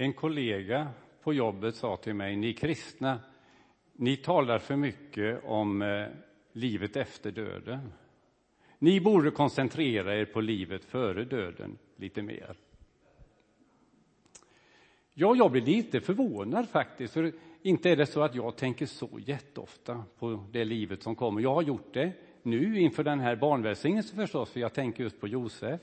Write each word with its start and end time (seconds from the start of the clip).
En 0.00 0.12
kollega 0.12 0.88
på 1.22 1.34
jobbet 1.34 1.74
sa 1.74 1.96
till 1.96 2.14
mig, 2.14 2.36
ni 2.36 2.52
kristna, 2.52 3.20
ni 3.92 4.16
talar 4.16 4.58
för 4.58 4.76
mycket 4.76 5.44
om 5.44 5.82
eh, 5.82 6.06
livet 6.52 6.96
efter 6.96 7.32
döden. 7.32 7.92
Ni 8.78 9.00
borde 9.00 9.30
koncentrera 9.30 10.16
er 10.16 10.24
på 10.24 10.40
livet 10.40 10.84
före 10.84 11.24
döden 11.24 11.78
lite 11.96 12.22
mer. 12.22 12.56
Ja, 15.14 15.34
jag 15.36 15.50
blir 15.50 15.62
lite 15.62 16.00
förvånad 16.00 16.68
faktiskt, 16.68 17.14
för 17.14 17.32
inte 17.62 17.90
är 17.90 17.96
det 17.96 18.06
så 18.06 18.22
att 18.22 18.34
jag 18.34 18.56
tänker 18.56 18.86
så 18.86 19.18
jätteofta 19.26 20.04
på 20.18 20.44
det 20.52 20.64
livet 20.64 21.02
som 21.02 21.16
kommer. 21.16 21.40
Jag 21.40 21.54
har 21.54 21.62
gjort 21.62 21.94
det 21.94 22.12
nu 22.42 22.80
inför 22.80 23.04
den 23.04 23.20
här 23.20 23.36
barnvälsignelsen 23.36 24.16
förstås, 24.16 24.50
för 24.50 24.60
jag 24.60 24.74
tänker 24.74 25.02
just 25.02 25.20
på 25.20 25.28
Josef, 25.28 25.80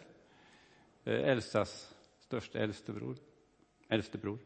eh, 1.03 1.29
Elsas 1.29 1.95
största 2.19 2.59
äldstebror 2.59 3.15
äldstebror. 3.89 4.37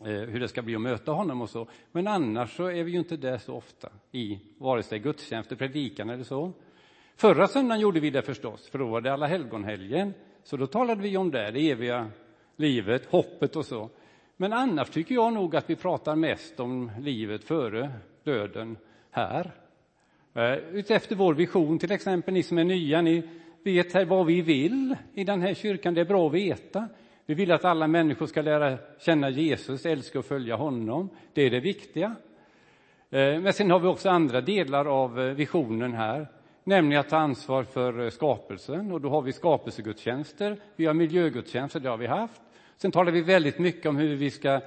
Eh, 0.00 0.06
hur 0.06 0.40
det 0.40 0.48
ska 0.48 0.62
bli 0.62 0.74
att 0.74 0.80
möta 0.80 1.12
honom 1.12 1.42
och 1.42 1.50
så. 1.50 1.68
Men 1.92 2.06
annars 2.06 2.56
så 2.56 2.66
är 2.66 2.84
vi 2.84 2.92
ju 2.92 2.98
inte 2.98 3.16
där 3.16 3.38
så 3.38 3.54
ofta 3.54 3.88
i 4.12 4.40
vare 4.58 4.82
sig 4.82 4.98
gudstjänster, 4.98 5.56
predikan 5.56 6.10
eller 6.10 6.24
så. 6.24 6.52
Förra 7.16 7.48
söndagen 7.48 7.80
gjorde 7.80 8.00
vi 8.00 8.10
det 8.10 8.22
förstås, 8.22 8.68
för 8.68 8.78
då 8.78 8.86
var 8.86 9.00
det 9.00 9.12
alla 9.12 9.26
helgonhelgen. 9.26 10.14
Så 10.42 10.56
då 10.56 10.66
talade 10.66 11.02
vi 11.02 11.16
om 11.16 11.30
det, 11.30 11.50
det 11.50 11.70
eviga 11.70 12.10
livet, 12.56 13.06
hoppet 13.06 13.56
och 13.56 13.66
så. 13.66 13.90
Men 14.36 14.52
annars 14.52 14.90
tycker 14.90 15.14
jag 15.14 15.32
nog 15.32 15.56
att 15.56 15.70
vi 15.70 15.76
pratar 15.76 16.16
mest 16.16 16.60
om 16.60 16.90
livet 17.00 17.44
före 17.44 17.90
döden 18.24 18.76
här. 19.10 19.50
Eh, 20.34 20.52
utefter 20.52 21.16
vår 21.16 21.34
vision, 21.34 21.78
till 21.78 21.92
exempel, 21.92 22.34
ni 22.34 22.42
som 22.42 22.58
är 22.58 22.64
nya, 22.64 23.02
ni 23.02 23.22
vet 23.64 23.92
här 23.92 24.04
vad 24.04 24.26
vi 24.26 24.40
vill 24.40 24.96
i 25.14 25.24
den 25.24 25.42
här 25.42 25.54
kyrkan. 25.54 25.94
Det 25.94 26.00
är 26.00 26.04
bra 26.04 26.26
att 26.26 26.34
veta. 26.34 26.88
Vi 27.28 27.34
vill 27.34 27.52
att 27.52 27.64
alla 27.64 27.86
människor 27.86 28.26
ska 28.26 28.42
lära 28.42 28.78
känna 28.98 29.30
Jesus, 29.30 29.86
älska 29.86 30.18
och 30.18 30.24
följa 30.24 30.56
honom. 30.56 31.08
Det 31.32 31.42
är 31.42 31.50
det 31.50 31.60
viktiga. 31.60 32.16
Eh, 33.10 33.40
men 33.40 33.52
sen 33.52 33.70
har 33.70 33.78
vi 33.78 33.86
också 33.86 34.08
andra 34.08 34.40
delar 34.40 34.84
av 34.84 35.20
eh, 35.20 35.34
visionen 35.34 35.94
här, 35.94 36.28
nämligen 36.64 37.00
att 37.00 37.08
ta 37.08 37.16
ansvar 37.16 37.64
för 37.64 38.04
eh, 38.04 38.10
skapelsen. 38.10 38.92
Och 38.92 39.00
då 39.00 39.08
har 39.08 39.22
vi 39.22 39.32
skapelsegudstjänster, 39.32 40.56
vi 40.76 40.86
har 40.86 40.94
miljögudstjänster, 40.94 41.80
det 41.80 41.88
har 41.88 41.96
vi 41.96 42.06
haft. 42.06 42.42
Sen 42.76 42.90
talar 42.90 43.12
vi 43.12 43.22
väldigt 43.22 43.58
mycket 43.58 43.86
om 43.86 43.96
hur 43.96 44.16
vi 44.16 44.30
ska 44.30 44.60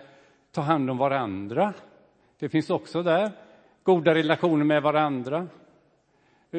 ta 0.51 0.61
hand 0.61 0.89
om 0.89 0.97
varandra. 0.97 1.73
Det 2.39 2.49
finns 2.49 2.69
också 2.69 3.03
där. 3.03 3.31
Goda 3.83 4.15
relationer 4.15 4.65
med 4.65 4.81
varandra. 4.81 5.47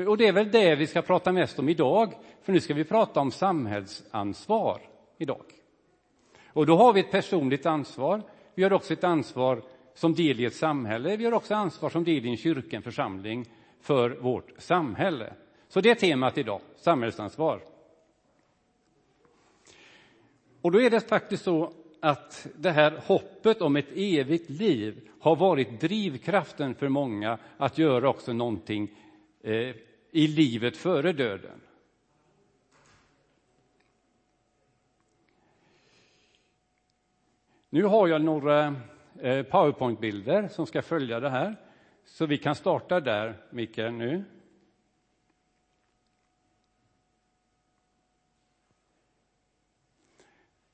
Och 0.08 0.16
det 0.16 0.28
är 0.28 0.32
väl 0.32 0.50
det 0.50 0.74
vi 0.74 0.86
ska 0.86 1.02
prata 1.02 1.32
mest 1.32 1.58
om 1.58 1.68
idag, 1.68 2.12
för 2.42 2.52
nu 2.52 2.60
ska 2.60 2.74
vi 2.74 2.84
prata 2.84 3.20
om 3.20 3.30
samhällsansvar 3.30 4.80
idag. 5.18 5.61
Och 6.53 6.67
då 6.67 6.77
har 6.77 6.92
vi 6.92 7.00
ett 7.00 7.11
personligt 7.11 7.67
ansvar. 7.67 8.22
Vi 8.55 8.62
har 8.62 8.72
också 8.72 8.92
ett 8.92 9.05
ansvar 9.05 9.62
som 9.95 10.14
del 10.14 10.41
i 10.41 10.45
ett 10.45 10.55
samhälle. 10.55 11.17
Vi 11.17 11.25
har 11.25 11.33
också 11.33 11.55
ansvar 11.55 11.91
som 11.91 12.05
del 12.05 12.27
i 12.27 12.28
en 12.28 12.36
kyrka, 12.36 12.77
en 12.77 12.83
församling, 12.83 13.47
för 13.81 14.11
vårt 14.11 14.50
samhälle. 14.58 15.34
Så 15.69 15.80
det 15.80 15.91
är 15.91 15.95
temat 15.95 16.39
idag, 16.39 16.61
samhällsansvar. 16.77 17.61
Och 20.61 20.73
då 20.73 20.80
är 20.80 20.91
det 20.91 21.08
faktiskt 21.08 21.45
så 21.45 21.73
att 22.00 22.47
det 22.56 22.70
här 22.70 23.00
hoppet 23.06 23.62
om 23.62 23.77
ett 23.77 23.92
evigt 23.97 24.50
liv 24.50 25.08
har 25.20 25.36
varit 25.36 25.80
drivkraften 25.80 26.75
för 26.75 26.89
många 26.89 27.39
att 27.56 27.78
göra 27.78 28.08
också 28.08 28.33
någonting 28.33 28.89
eh, 29.42 29.75
i 30.11 30.27
livet 30.27 30.77
före 30.77 31.12
döden. 31.12 31.61
Nu 37.74 37.84
har 37.84 38.08
jag 38.08 38.22
några 38.22 38.74
eh, 39.20 39.42
powerpoint-bilder 39.42 40.48
som 40.48 40.66
ska 40.66 40.82
följa 40.82 41.20
det 41.20 41.30
här. 41.30 41.56
Så 42.04 42.26
vi 42.26 42.38
kan 42.38 42.54
starta 42.54 43.00
där, 43.00 43.34
Mikael, 43.50 43.92
nu. 43.92 44.24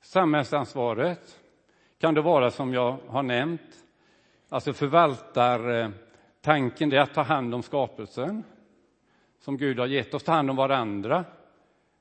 Samhällsansvaret 0.00 1.41
kan 1.98 2.14
det 2.14 2.20
vara 2.20 2.50
som 2.50 2.75
jag 2.75 2.97
har 3.06 3.22
nämnt, 3.22 3.84
alltså 4.48 4.72
förvaltartanken, 4.72 6.88
eh, 6.88 6.91
det 6.91 6.97
är 6.97 7.00
att 7.00 7.14
ta 7.14 7.22
hand 7.22 7.54
om 7.54 7.62
skapelsen 7.62 8.44
som 9.38 9.56
Gud 9.56 9.78
har 9.78 9.87
gett 9.87 10.14
oss, 10.14 10.22
ta 10.22 10.32
hand 10.32 10.50
om 10.50 10.56
varandra. 10.56 11.25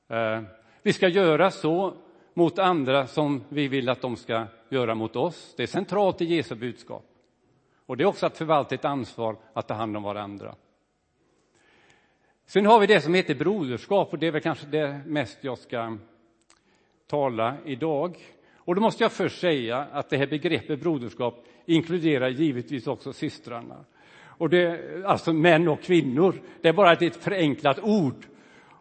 Eh, 0.08 0.42
vi 0.82 0.94
ska 0.94 1.08
göra 1.08 1.52
så 1.52 1.94
mot 2.38 2.60
andra 2.60 3.08
som 3.08 3.44
vi 3.50 3.68
vill 3.68 3.90
att 3.90 4.02
de 4.02 4.16
ska 4.16 4.46
göra 4.70 4.96
mot 4.96 5.16
oss. 5.16 5.54
Det 5.58 5.64
är 5.64 5.68
centralt 5.68 6.22
i 6.22 6.26
Jesu 6.26 6.56
budskap. 6.56 7.06
Och 7.86 7.98
det 7.98 8.04
är 8.04 8.06
också 8.06 8.26
att 8.26 8.38
förvalta 8.38 8.76
ett 8.76 8.86
ansvar 8.86 9.38
att 9.54 9.68
ta 9.68 9.74
hand 9.74 9.98
om 9.98 10.04
varandra. 10.04 10.56
Sen 12.46 12.66
har 12.66 12.80
vi 12.80 12.88
det 12.88 13.02
som 13.02 13.14
heter 13.14 13.36
broderskap 13.36 14.14
och 14.14 14.20
det 14.20 14.28
är 14.28 14.32
väl 14.32 14.42
kanske 14.42 14.68
det 14.68 15.02
mest 15.06 15.38
jag 15.42 15.58
ska 15.58 15.98
tala 17.08 17.56
idag. 17.66 18.18
Och 18.56 18.76
då 18.76 18.82
måste 18.82 19.04
jag 19.04 19.12
först 19.12 19.40
säga 19.40 19.88
att 19.92 20.10
det 20.10 20.18
här 20.18 20.28
begreppet 20.28 20.80
broderskap 20.80 21.46
inkluderar 21.66 22.30
givetvis 22.30 22.88
också 22.88 23.14
systrarna. 23.14 23.86
Och 24.20 24.50
det, 24.50 24.80
alltså 25.06 25.34
män 25.34 25.68
och 25.68 25.82
kvinnor. 25.82 26.42
Det 26.62 26.70
är 26.70 26.74
bara 26.74 26.94
ett 26.94 27.16
förenklat 27.16 27.80
ord 27.80 28.26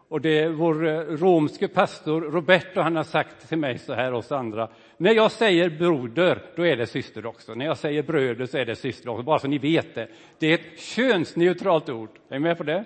och 0.09 0.21
det 0.21 0.39
är 0.39 0.49
vår 0.49 0.87
eh, 0.87 0.99
romske 0.99 1.67
pastor 1.67 2.21
Roberto, 2.21 2.81
han 2.81 2.95
har 2.95 3.03
sagt 3.03 3.49
till 3.49 3.57
mig 3.57 3.77
så 3.77 3.93
här, 3.93 4.13
oss 4.13 4.31
andra. 4.31 4.69
När 4.97 5.13
jag 5.13 5.31
säger 5.31 5.69
broder, 5.69 6.41
då 6.55 6.65
är 6.65 6.75
det 6.75 6.87
syster 6.87 7.25
också. 7.25 7.53
När 7.53 7.65
jag 7.65 7.77
säger 7.77 8.03
bröder 8.03 8.45
så 8.45 8.57
är 8.57 8.65
det 8.65 8.75
syster 8.75 9.09
också, 9.09 9.23
bara 9.23 9.39
så 9.39 9.47
ni 9.47 9.57
vet 9.57 9.95
det. 9.95 10.07
Det 10.39 10.47
är 10.47 10.53
ett 10.53 10.79
könsneutralt 10.79 11.89
ord. 11.89 12.09
Är 12.29 12.33
ni 12.33 12.39
med 12.39 12.57
på 12.57 12.63
det? 12.63 12.85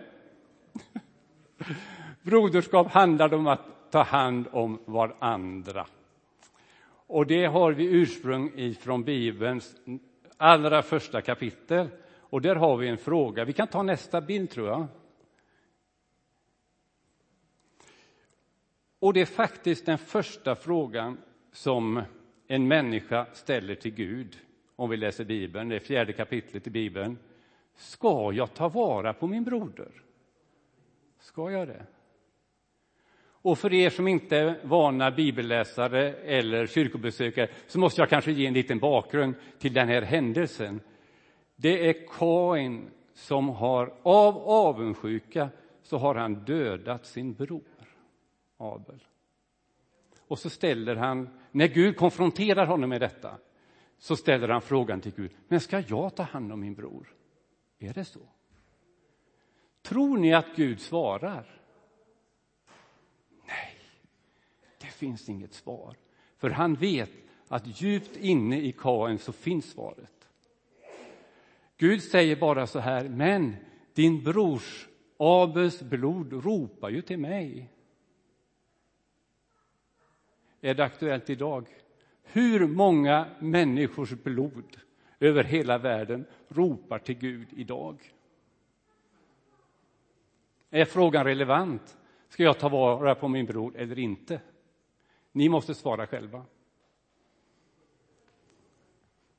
Broderskap 2.22 2.92
handlar 2.92 3.34
om 3.34 3.48
att 3.48 3.92
ta 3.92 4.04
hand 4.04 4.46
om 4.52 4.80
varandra. 4.86 5.86
Och 7.08 7.28
det 7.28 7.46
har 7.46 7.72
vi 7.72 7.86
ursprung 7.86 8.52
i 8.56 8.74
från 8.74 9.04
Bibelns 9.04 9.76
allra 10.38 10.82
första 10.82 11.22
kapitel. 11.22 11.88
Och 12.20 12.42
där 12.42 12.56
har 12.56 12.78
vi 12.78 12.88
en 12.88 12.98
fråga. 12.98 13.46
Vi 13.46 13.54
kan 13.54 13.68
ta 13.68 13.84
nästa 13.84 14.22
bild, 14.22 14.50
tror 14.50 14.68
jag. 14.68 14.88
Och 19.02 19.14
det 19.14 19.22
är 19.22 19.26
faktiskt 19.26 19.86
den 19.86 19.98
första 19.98 20.56
frågan 20.56 21.18
som 21.52 22.04
en 22.48 22.68
människa 22.68 23.26
ställer 23.34 23.76
till 23.76 23.94
Gud 23.94 24.38
om 24.76 24.90
vi 24.90 24.98
läser 24.98 25.26
Bibeln, 25.26 25.70
det 25.70 25.76
är 25.76 25.80
fjärde 25.80 26.14
kapitlet 26.14 26.68
i 26.68 26.70
Bibeln. 26.70 27.18
Ska 27.76 28.32
jag 28.34 28.54
ta 28.54 28.70
vara 28.70 29.14
på 29.14 29.28
min 29.28 29.44
broder? 29.44 29.92
Ska 31.20 31.52
jag 31.52 31.68
det? 31.68 31.86
Och 33.24 33.58
för 33.58 33.74
er 33.74 33.90
som 33.90 34.08
inte 34.08 34.38
är 34.38 34.60
vana 34.64 35.12
bibelläsare 35.12 36.14
eller 36.14 36.68
kyrkobesökare 36.68 37.50
så 37.68 37.80
måste 37.80 38.02
jag 38.02 38.10
kanske 38.10 38.32
ge 38.32 38.48
en 38.48 38.54
liten 38.54 38.80
bakgrund 38.80 39.36
till 39.60 39.74
den 39.74 39.88
här 39.88 40.02
händelsen. 40.02 40.80
Det 41.56 41.90
är 41.90 42.08
Kain 42.08 42.90
som 43.14 43.50
har, 43.50 43.94
av 44.04 44.38
avundsjuka, 44.38 45.50
så 45.84 45.98
har 45.98 46.16
han 46.16 46.34
dödat 46.34 47.06
sin 47.06 47.34
bror. 47.34 47.62
Abel. 48.62 49.04
Och 50.20 50.40
så 50.40 50.50
ställer 50.50 50.96
han, 50.96 51.30
när 51.52 51.68
Gud 51.68 51.98
konfronterar 51.98 52.66
honom 52.66 52.90
med 52.90 53.02
detta, 53.02 53.38
så 53.98 54.16
ställer 54.16 54.50
han 54.50 54.62
frågan 54.62 55.02
till 55.02 55.14
Gud, 55.16 55.32
men 55.48 55.60
ska 55.60 55.80
jag 55.80 56.16
ta 56.16 56.24
hand 56.24 56.52
om 56.52 56.60
min 56.60 56.74
bror? 56.74 57.16
Är 57.80 57.94
det 57.94 58.06
så? 58.06 58.20
Tror 59.82 60.18
ni 60.18 60.34
att 60.34 60.56
Gud 60.56 60.80
svarar? 60.82 61.46
Nej, 63.48 63.78
det 64.78 64.88
finns 64.88 65.30
inget 65.30 65.54
svar. 65.54 65.96
För 66.38 66.50
han 66.50 66.76
vet 66.76 67.12
att 67.48 67.82
djupt 67.82 68.18
inne 68.18 68.62
i 68.62 68.72
Kain 68.72 69.18
så 69.18 69.32
finns 69.32 69.72
svaret. 69.72 70.28
Gud 71.78 72.04
säger 72.04 72.36
bara 72.36 72.68
så 72.68 72.80
här, 72.80 73.10
men 73.10 73.56
din 73.94 74.24
brors 74.24 74.88
Abels 75.18 75.82
blod 75.82 76.46
ropar 76.46 76.90
ju 76.90 77.02
till 77.02 77.20
mig 77.20 77.72
är 80.62 80.74
det 80.74 80.84
aktuellt 80.84 81.30
idag. 81.30 81.68
Hur 82.24 82.68
många 82.68 83.28
människors 83.40 84.12
blod 84.12 84.78
över 85.20 85.44
hela 85.44 85.78
världen 85.78 86.26
ropar 86.48 87.00
till 87.00 87.18
Gud 87.18 87.48
idag? 87.52 88.14
Är 90.70 90.86
frågan 90.86 91.26
relevant? 91.26 91.98
Ska 92.30 92.44
jag 92.44 92.60
ta 92.60 92.70
vara 92.70 93.16
på 93.16 93.28
min 93.28 93.46
bror 93.46 93.78
eller 93.78 94.00
inte? 94.00 94.42
Ni 95.32 95.50
måste 95.50 95.76
svara 95.76 96.08
själva. 96.08 96.46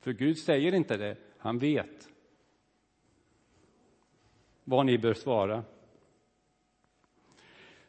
För 0.00 0.12
Gud 0.12 0.38
säger 0.38 0.74
inte 0.74 0.96
det, 0.96 1.16
han 1.38 1.58
vet 1.58 2.08
vad 4.64 4.86
ni 4.86 4.98
bör 4.98 5.14
svara. 5.14 5.64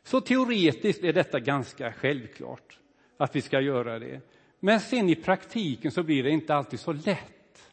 Så 0.04 0.22
teoretiskt 0.22 1.04
är 1.04 1.14
detta 1.14 1.40
ganska 1.40 1.94
självklart 1.94 2.80
att 3.18 3.36
vi 3.36 3.42
ska 3.42 3.62
göra 3.62 4.00
det. 4.00 4.22
Men 4.60 4.80
sen 4.80 5.10
i 5.10 5.16
praktiken 5.16 5.92
så 5.92 6.04
blir 6.04 6.24
det 6.24 6.30
inte 6.30 6.56
alltid 6.56 6.80
så 6.80 6.94
lätt. 6.94 7.72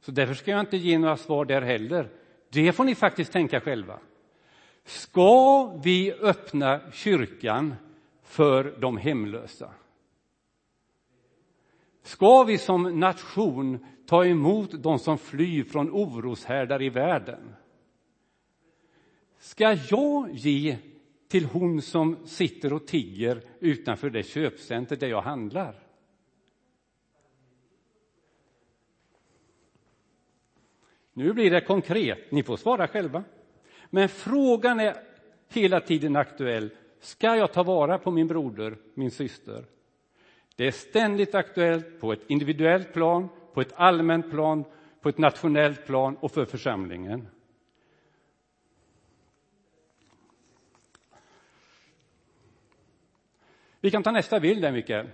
Så 0.00 0.10
därför 0.12 0.34
ska 0.34 0.50
jag 0.50 0.60
inte 0.60 0.76
ge 0.76 0.98
några 0.98 1.16
svar 1.16 1.44
där 1.44 1.62
heller. 1.62 2.08
Det 2.48 2.72
får 2.72 2.84
ni 2.84 2.94
faktiskt 2.94 3.32
tänka 3.32 3.60
själva. 3.60 3.98
Ska 4.84 5.66
vi 5.82 6.12
öppna 6.12 6.80
kyrkan 6.92 7.74
för 8.22 8.76
de 8.78 8.96
hemlösa? 8.96 9.70
Ska 12.02 12.42
vi 12.42 12.58
som 12.58 13.00
nation 13.00 13.86
ta 14.06 14.24
emot 14.24 14.82
de 14.82 14.98
som 14.98 15.18
flyr 15.18 15.64
från 15.64 15.90
oroshärdar 15.90 16.82
i 16.82 16.88
världen? 16.88 17.54
Ska 19.38 19.76
jag 19.90 20.30
ge 20.32 20.78
till 21.28 21.44
hon 21.44 21.82
som 21.82 22.26
sitter 22.26 22.72
och 22.72 22.86
tigger 22.86 23.42
utanför 23.60 24.10
det 24.10 24.22
köpcenter 24.22 24.96
där 24.96 25.08
jag 25.08 25.22
handlar? 25.22 25.82
Nu 31.12 31.32
blir 31.32 31.50
det 31.50 31.60
konkret, 31.60 32.30
ni 32.30 32.42
får 32.42 32.56
svara 32.56 32.88
själva. 32.88 33.24
Men 33.90 34.08
frågan 34.08 34.80
är 34.80 34.96
hela 35.48 35.80
tiden 35.80 36.16
aktuell. 36.16 36.70
Ska 37.00 37.36
jag 37.36 37.52
ta 37.52 37.62
vara 37.62 37.98
på 37.98 38.10
min 38.10 38.26
broder, 38.26 38.76
min 38.94 39.10
syster? 39.10 39.64
Det 40.56 40.66
är 40.66 40.70
ständigt 40.70 41.34
aktuellt 41.34 42.00
på 42.00 42.12
ett 42.12 42.30
individuellt 42.30 42.92
plan, 42.92 43.28
på 43.54 43.60
ett 43.60 43.72
allmänt 43.76 44.30
plan, 44.30 44.64
på 45.00 45.08
ett 45.08 45.18
nationellt 45.18 45.86
plan 45.86 46.16
och 46.20 46.32
för 46.32 46.44
församlingen. 46.44 47.28
Vi 53.86 53.90
kan 53.90 54.02
ta 54.02 54.10
nästa 54.10 54.40
bild 54.40 54.62
där, 54.62 54.72
Mikael. 54.72 55.06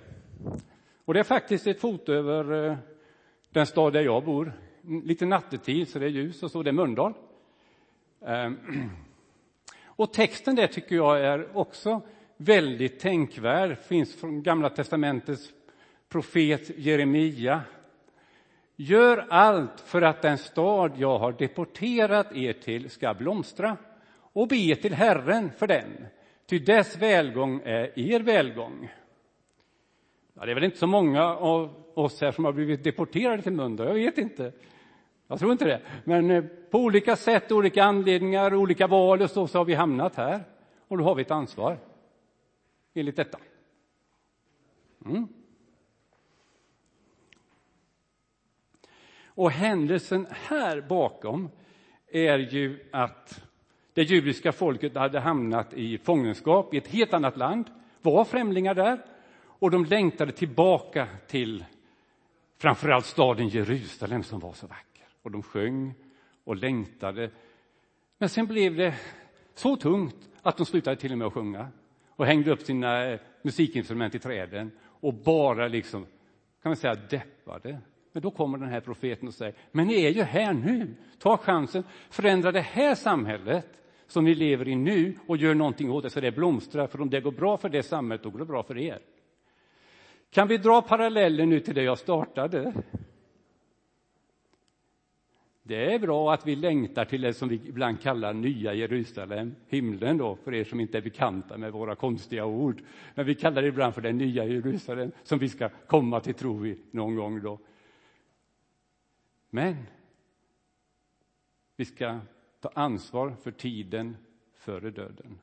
Och 1.05 1.15
det 1.15 1.21
är 1.21 1.25
faktiskt 1.25 1.67
ett 1.67 1.81
foto 1.81 2.13
över 2.13 2.69
eh, 2.71 2.77
den 3.51 3.67
stad 3.67 3.93
där 3.93 4.01
jag 4.01 4.25
bor. 4.25 4.53
Lite 5.05 5.27
nattetid, 5.27 5.89
så 5.89 5.99
det 5.99 6.05
är 6.05 6.09
ljus 6.09 6.43
och 6.43 6.51
så. 6.51 6.63
Det 6.63 6.71
är 6.71 6.73
Mölndal. 6.73 7.15
Ehm, 8.27 8.59
och 9.85 10.13
texten 10.13 10.55
där 10.55 10.67
tycker 10.67 10.97
jag 10.97 11.21
är 11.21 11.57
också 11.57 12.01
väldigt 12.37 13.01
tänkvärd. 13.01 13.79
Finns 13.79 14.17
från 14.17 14.43
Gamla 14.43 14.71
testamentets 14.71 15.51
profet 16.09 16.79
Jeremia. 16.79 17.63
Gör 18.77 19.27
allt 19.29 19.81
för 19.81 20.03
att 20.03 20.23
den 20.23 20.39
stad 20.39 20.93
jag 20.97 21.19
har 21.19 21.33
deporterat 21.33 22.37
er 22.37 22.53
till 22.53 22.91
ska 22.91 23.15
blomstra 23.15 23.77
och 24.15 24.49
be 24.49 24.77
till 24.77 24.95
Herren 24.95 25.51
för 25.59 25.67
den 25.67 26.07
ty 26.52 26.58
dess 26.58 26.96
välgång 26.96 27.60
är 27.64 27.99
er 27.99 28.20
välgång. 28.20 28.93
Ja, 30.34 30.44
det 30.44 30.50
är 30.50 30.54
väl 30.54 30.64
inte 30.64 30.78
så 30.78 30.87
många 30.87 31.25
av 31.25 31.93
oss 31.94 32.20
här 32.20 32.32
som 32.32 32.44
har 32.44 32.52
blivit 32.52 32.84
deporterade 32.84 33.43
till 33.43 33.52
Mölndal, 33.52 33.87
jag 33.87 33.94
vet 33.94 34.19
inte. 34.19 34.52
Jag 35.26 35.38
tror 35.38 35.52
inte 35.52 35.64
det. 35.64 35.82
Men 36.04 36.31
eh, 36.31 36.44
på 36.70 36.78
olika 36.78 37.16
sätt, 37.16 37.52
olika 37.52 37.84
anledningar, 37.84 38.54
olika 38.54 38.87
val 38.87 39.22
och 39.22 39.31
så, 39.31 39.46
så 39.46 39.58
har 39.58 39.64
vi 39.64 39.75
hamnat 39.75 40.14
här. 40.14 40.44
Och 40.88 40.99
då 40.99 41.04
har 41.04 41.14
vi 41.14 41.22
ett 41.22 41.31
ansvar 41.31 41.78
enligt 42.94 43.16
detta. 43.16 43.38
Mm. 45.04 45.28
Och 49.26 49.50
händelsen 49.50 50.26
här 50.31 50.81
bakom 50.81 51.50
är 52.06 52.38
ju 52.38 52.88
att 52.93 53.43
det 53.94 54.03
judiska 54.03 54.53
folket 54.53 54.97
hade 54.97 55.21
hamnat 55.21 55.75
i 55.75 55.99
fångenskap 55.99 56.75
i 56.75 56.77
ett 56.77 56.89
helt 56.89 57.15
annat 57.15 57.37
land, 57.37 57.71
var 58.03 58.25
främlingar 58.25 58.75
där 58.75 58.99
och 59.62 59.71
de 59.71 59.85
längtade 59.85 60.33
tillbaka 60.33 61.09
till 61.27 61.65
framförallt 62.59 63.06
staden 63.06 63.49
Jerusalem 63.49 64.23
som 64.23 64.41
var 64.41 64.53
så 64.53 64.67
vacker. 64.67 65.06
Och 65.23 65.31
de 65.31 65.43
sjöng 65.43 65.94
och 66.44 66.56
längtade. 66.56 67.31
Men 68.19 68.29
sen 68.29 68.47
blev 68.47 68.77
det 68.77 68.94
så 69.55 69.77
tungt 69.77 70.17
att 70.43 70.56
de 70.56 70.67
slutade 70.67 70.97
till 70.97 71.12
och 71.12 71.19
med 71.19 71.27
att 71.27 71.33
sjunga 71.33 71.69
och 72.09 72.27
hängde 72.27 72.50
upp 72.50 72.62
sina 72.62 73.05
eh, 73.05 73.21
musikinstrument 73.43 74.15
i 74.15 74.19
träden 74.19 74.71
och 74.85 75.15
bara 75.15 75.69
liksom, 75.69 76.06
kan 76.62 76.71
man 76.71 76.77
säga, 76.77 76.95
deppade. 76.95 77.81
Men 78.12 78.23
då 78.23 78.31
kommer 78.31 78.59
den 78.59 78.69
här 78.69 78.81
profeten 78.81 79.29
och 79.29 79.35
säger, 79.35 79.55
men 79.73 79.87
ni 79.87 80.05
är 80.05 80.11
ju 80.11 80.23
här 80.23 80.53
nu, 80.53 80.95
ta 81.19 81.37
chansen, 81.37 81.85
förändra 82.11 82.53
det 82.53 82.61
här 82.61 82.95
samhället 82.95 83.81
som 84.12 84.25
ni 84.25 84.35
lever 84.35 84.69
i 84.69 84.76
nu 84.76 85.14
och 85.26 85.37
gör 85.37 85.55
någonting 85.55 85.91
åt 85.91 86.03
det 86.03 86.11
så 86.11 86.20
det 86.20 86.32
blomstrar. 86.32 86.87
För 86.87 87.00
om 87.00 87.11
det 87.11 87.20
går 87.20 87.32
bra 87.32 87.56
för 87.56 87.69
det 87.69 87.82
samhället, 87.82 88.23
då 88.23 88.31
går 88.31 88.38
det 88.38 88.44
bra 88.44 88.62
för 88.62 88.79
er. 88.79 88.99
Kan 90.31 90.49
vi 90.49 90.56
dra 90.56 90.82
paralleller 90.82 91.47
nu 91.47 91.61
till 91.61 91.75
det 91.75 91.82
jag 91.82 91.99
startade? 91.99 92.73
Det 95.62 95.94
är 95.94 95.99
bra 95.99 96.32
att 96.32 96.47
vi 96.47 96.56
längtar 96.56 97.05
till 97.05 97.20
det 97.20 97.35
som 97.35 97.49
vi 97.49 97.55
ibland 97.55 98.00
kallar 98.00 98.32
nya 98.32 98.75
Jerusalem, 98.75 99.55
himlen 99.69 100.19
då, 100.19 100.37
för 100.37 100.55
er 100.55 100.64
som 100.64 100.81
inte 100.81 100.99
är 100.99 101.03
bekanta 101.03 101.59
med 101.59 101.73
våra 101.73 101.94
konstiga 101.94 102.44
ord. 102.44 102.82
Men 103.14 103.26
vi 103.26 103.35
kallar 103.35 103.62
det 103.62 103.69
ibland 103.69 103.94
för 103.94 104.00
det 104.00 104.12
nya 104.12 104.44
Jerusalem 104.44 105.12
som 105.23 105.38
vi 105.38 105.49
ska 105.49 105.69
komma 105.69 106.20
till 106.20 106.35
tro 106.35 106.67
i 106.67 106.79
någon 106.91 107.17
gång 107.17 107.43
då. 107.43 107.59
Men 109.50 109.76
vi 111.76 111.85
ska 111.85 112.20
ta 112.62 112.70
ansvar 112.75 113.35
för 113.43 113.50
tiden 113.50 114.17
före 114.55 114.91
döden. 114.91 115.38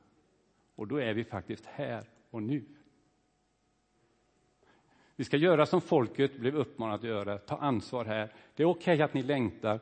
Och 0.74 0.86
då 0.86 0.96
är 0.96 1.14
vi 1.14 1.24
faktiskt 1.24 1.66
här 1.66 2.04
och 2.30 2.42
nu. 2.42 2.64
Vi 5.16 5.24
ska 5.24 5.36
göra 5.36 5.66
som 5.66 5.80
folket 5.80 6.38
blev 6.38 6.56
uppmanat 6.56 7.00
att 7.00 7.06
göra, 7.06 7.38
ta 7.38 7.56
ansvar 7.56 8.04
här. 8.04 8.32
Det 8.54 8.62
är 8.62 8.66
okej 8.66 8.94
okay 8.94 9.02
att 9.02 9.14
ni 9.14 9.22
längtar, 9.22 9.80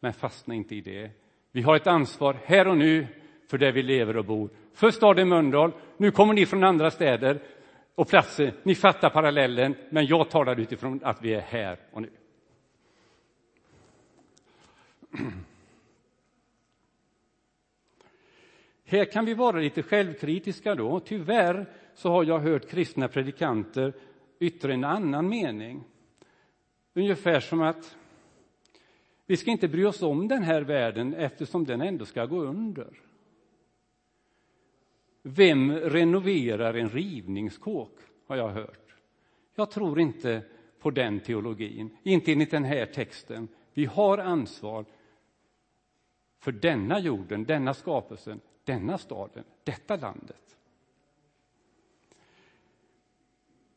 men 0.00 0.12
fastna 0.12 0.54
inte 0.54 0.74
i 0.74 0.80
det. 0.80 1.10
Vi 1.52 1.62
har 1.62 1.76
ett 1.76 1.86
ansvar 1.86 2.36
här 2.44 2.68
och 2.68 2.76
nu 2.76 3.06
för 3.46 3.58
där 3.58 3.72
vi 3.72 3.82
lever 3.82 4.16
och 4.16 4.24
bor. 4.24 4.50
För 4.72 4.90
staden 4.90 5.28
Mölndal, 5.28 5.72
nu 5.96 6.10
kommer 6.10 6.34
ni 6.34 6.46
från 6.46 6.64
andra 6.64 6.90
städer 6.90 7.42
och 7.94 8.08
platser. 8.08 8.54
Ni 8.62 8.74
fattar 8.74 9.10
parallellen, 9.10 9.74
men 9.90 10.06
jag 10.06 10.30
talar 10.30 10.60
utifrån 10.60 11.00
att 11.04 11.22
vi 11.22 11.34
är 11.34 11.40
här 11.40 11.78
och 11.92 12.02
nu. 12.02 12.10
Här 18.88 19.04
kan 19.04 19.24
vi 19.24 19.34
vara 19.34 19.60
lite 19.60 19.82
självkritiska 19.82 20.74
då. 20.74 21.00
Tyvärr 21.00 21.66
så 21.94 22.10
har 22.10 22.24
jag 22.24 22.38
hört 22.38 22.68
kristna 22.68 23.08
predikanter 23.08 23.92
yttra 24.38 24.72
en 24.72 24.84
annan 24.84 25.28
mening. 25.28 25.84
Ungefär 26.94 27.40
som 27.40 27.62
att 27.62 27.96
vi 29.26 29.36
ska 29.36 29.50
inte 29.50 29.68
bry 29.68 29.84
oss 29.84 30.02
om 30.02 30.28
den 30.28 30.42
här 30.42 30.62
världen 30.62 31.14
eftersom 31.14 31.64
den 31.64 31.80
ändå 31.80 32.04
ska 32.04 32.26
gå 32.26 32.42
under. 32.42 33.00
Vem 35.22 35.72
renoverar 35.72 36.74
en 36.74 36.88
rivningskåk, 36.88 37.98
har 38.26 38.36
jag 38.36 38.48
hört. 38.48 38.94
Jag 39.54 39.70
tror 39.70 40.00
inte 40.00 40.42
på 40.78 40.90
den 40.90 41.20
teologin, 41.20 41.96
inte 42.02 42.32
enligt 42.32 42.50
den 42.50 42.64
här 42.64 42.86
texten. 42.86 43.48
Vi 43.74 43.84
har 43.84 44.18
ansvar 44.18 44.84
för 46.38 46.52
denna 46.52 47.00
jorden, 47.00 47.44
denna 47.44 47.74
skapelsen, 47.74 48.40
denna 48.66 48.98
staden, 48.98 49.44
detta 49.64 49.96
landet. 49.96 50.56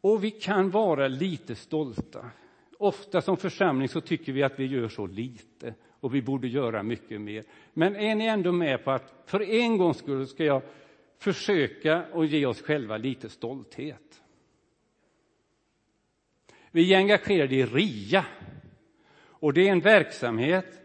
Och 0.02 0.24
vi 0.24 0.32
kan 0.32 0.70
vara 0.70 1.08
lite 1.08 1.56
stolta. 1.56 2.32
Ofta 2.78 3.22
som 3.22 3.38
församling 3.38 3.90
så 3.90 4.02
tycker 4.02 4.34
vi 4.34 4.44
att 4.44 4.60
vi 4.60 4.66
gör 4.66 4.88
så 4.88 5.08
lite 5.08 5.74
och 6.00 6.16
vi 6.16 6.22
borde 6.22 6.48
göra 6.48 6.84
mycket 6.84 7.22
mer. 7.22 7.44
Men 7.74 7.96
är 7.96 8.16
ni 8.16 8.26
ändå 8.26 8.52
med 8.52 8.84
på 8.84 8.92
att 8.92 9.24
för 9.26 9.42
en 9.42 9.78
gångs 9.78 9.98
skull 9.98 10.28
ska 10.28 10.44
jag 10.44 10.62
försöka 11.18 12.06
och 12.12 12.26
ge 12.26 12.46
oss 12.46 12.62
själva 12.62 12.98
lite 12.98 13.30
stolthet. 13.30 14.22
Vi 16.72 16.94
är 16.94 16.98
engagerade 16.98 17.56
i 17.56 17.66
RIA 17.66 18.26
och 19.20 19.54
det 19.54 19.68
är 19.68 19.72
en 19.72 19.80
verksamhet 19.80 20.79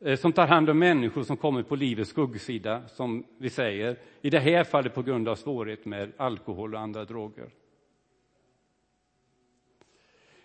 Eh, 0.00 0.16
som 0.16 0.32
tar 0.32 0.46
hand 0.46 0.70
om 0.70 0.78
människor 0.78 1.22
som 1.22 1.36
kommer 1.36 1.62
på 1.62 1.76
livets 1.76 2.10
skuggsida, 2.10 2.88
som 2.88 3.24
vi 3.38 3.50
säger, 3.50 3.98
i 4.20 4.30
det 4.30 4.38
här 4.38 4.64
fallet 4.64 4.94
på 4.94 5.02
grund 5.02 5.28
av 5.28 5.36
svårighet 5.36 5.84
med 5.84 6.12
alkohol 6.16 6.74
och 6.74 6.80
andra 6.80 7.04
droger. 7.04 7.50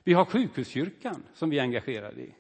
Vi 0.04 0.14
har 0.14 0.26
sjukhuskyrkan 0.26 1.24
som 1.34 1.50
vi 1.50 1.60
är 1.60 1.62
engagerade 1.62 2.22
i. 2.22 2.36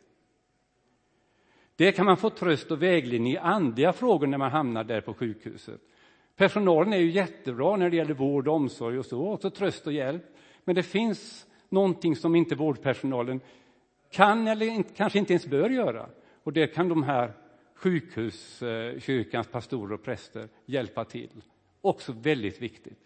Där 1.75 1.91
kan 1.91 2.05
man 2.05 2.17
få 2.17 2.29
tröst 2.29 2.71
och 2.71 2.83
vägledning 2.83 3.33
i 3.33 3.37
andliga 3.37 3.93
frågor 3.93 4.27
när 4.27 4.37
man 4.37 4.51
hamnar 4.51 4.83
där 4.83 5.01
på 5.01 5.13
sjukhuset. 5.13 5.81
Personalen 6.35 6.93
är 6.93 6.97
ju 6.97 7.11
jättebra 7.11 7.75
när 7.75 7.89
det 7.89 7.95
gäller 7.95 8.13
vård 8.13 8.47
och 8.47 8.55
omsorg 8.55 8.99
och 8.99 9.05
så, 9.05 9.27
också 9.27 9.49
tröst 9.49 9.87
och 9.87 9.93
hjälp. 9.93 10.23
Men 10.63 10.75
det 10.75 10.83
finns 10.83 11.47
någonting 11.69 12.15
som 12.15 12.35
inte 12.35 12.55
vårdpersonalen 12.55 13.39
kan 14.11 14.47
eller 14.47 14.83
kanske 14.95 15.19
inte 15.19 15.33
ens 15.33 15.47
bör 15.47 15.69
göra. 15.69 16.09
Och 16.45 16.53
det 16.53 16.67
kan 16.67 16.89
de 16.89 17.03
här 17.03 17.31
sjukhuskyrkans 17.75 19.47
pastorer 19.47 19.93
och 19.93 20.03
präster 20.03 20.47
hjälpa 20.65 21.05
till. 21.05 21.29
Också 21.81 22.11
väldigt 22.11 22.61
viktigt. 22.61 22.99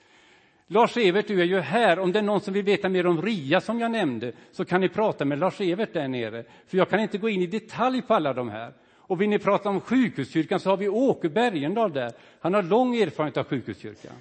Lars-Evert, 0.67 1.27
du 1.27 1.41
är 1.41 1.45
ju 1.45 1.59
här. 1.59 1.99
Om 1.99 2.11
det 2.11 2.19
är 2.19 2.23
någon 2.23 2.41
som 2.41 2.53
vill 2.53 2.63
veta 2.63 2.89
mer 2.89 3.07
om 3.07 3.21
RIA 3.21 3.61
som 3.61 3.79
jag 3.79 3.91
nämnde 3.91 4.33
så 4.51 4.65
kan 4.65 4.81
ni 4.81 4.89
prata 4.89 5.25
med 5.25 5.39
Lars-Evert 5.39 5.93
där 5.93 6.07
nere. 6.07 6.43
För 6.67 6.77
jag 6.77 6.89
kan 6.89 6.99
inte 6.99 7.17
gå 7.17 7.29
in 7.29 7.41
i 7.41 7.47
detalj 7.47 8.01
på 8.01 8.13
alla 8.13 8.33
de 8.33 8.49
här. 8.49 8.73
Och 8.91 9.21
vill 9.21 9.29
ni 9.29 9.39
prata 9.39 9.69
om 9.69 9.81
sjukhuskyrkan 9.81 10.59
så 10.59 10.69
har 10.69 10.77
vi 10.77 10.89
Åke 10.89 11.29
Bergendahl 11.29 11.93
där. 11.93 12.11
Han 12.39 12.53
har 12.53 12.63
lång 12.63 12.95
erfarenhet 12.95 13.37
av 13.37 13.43
sjukhuskyrkan. 13.43 14.13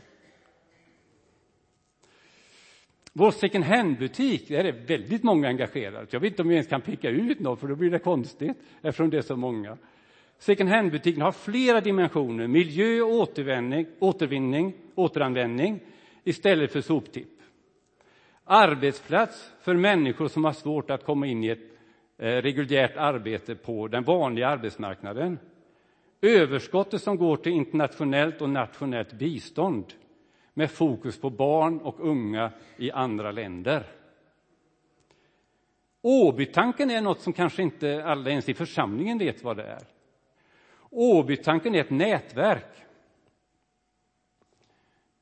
Vår 3.18 3.30
second 3.30 3.64
hand-butik, 3.64 4.48
där 4.48 4.64
är 4.64 4.72
väldigt 4.72 5.22
många 5.22 5.48
engagerade. 5.48 6.06
Jag 6.10 6.20
vet 6.20 6.32
inte 6.32 6.42
om 6.42 6.48
vi 6.48 6.54
ens 6.54 6.68
kan 6.68 6.80
peka 6.80 7.10
ut 7.10 7.40
någon, 7.40 7.56
för 7.56 7.68
då 7.68 7.74
blir 7.74 7.90
det 7.90 7.98
konstigt, 7.98 8.56
eftersom 8.82 9.10
det 9.10 9.18
är 9.18 9.22
så 9.22 9.36
många. 9.36 9.76
Second 10.38 10.70
hand-butiken 10.70 11.22
har 11.22 11.32
flera 11.32 11.80
dimensioner, 11.80 12.46
miljö, 12.46 13.00
återvinning, 13.00 13.86
återvinning, 13.98 14.74
återanvändning 14.94 15.80
istället 16.24 16.72
för 16.72 16.80
soptipp. 16.80 17.40
Arbetsplats 18.44 19.52
för 19.62 19.74
människor 19.74 20.28
som 20.28 20.44
har 20.44 20.52
svårt 20.52 20.90
att 20.90 21.04
komma 21.04 21.26
in 21.26 21.44
i 21.44 21.48
ett 21.48 21.72
eh, 22.18 22.26
reguljärt 22.26 22.96
arbete 22.96 23.54
på 23.54 23.88
den 23.88 24.04
vanliga 24.04 24.48
arbetsmarknaden. 24.48 25.38
Överskottet 26.22 27.02
som 27.02 27.16
går 27.16 27.36
till 27.36 27.52
internationellt 27.52 28.42
och 28.42 28.50
nationellt 28.50 29.12
bistånd 29.12 29.84
med 30.58 30.70
fokus 30.70 31.20
på 31.20 31.30
barn 31.30 31.80
och 31.80 32.00
unga 32.00 32.50
i 32.76 32.90
andra 32.90 33.32
länder. 33.32 33.86
Åbytanken 36.02 36.90
är 36.90 37.00
något 37.00 37.20
som 37.20 37.32
kanske 37.32 37.62
inte 37.62 38.04
alla 38.04 38.30
ens 38.30 38.48
i 38.48 38.54
församlingen 38.54 39.18
vet 39.18 39.44
vad 39.44 39.56
det 39.56 39.62
är. 39.62 39.82
Åbytanken 40.90 41.74
är 41.74 41.80
ett 41.80 41.90
nätverk. 41.90 42.84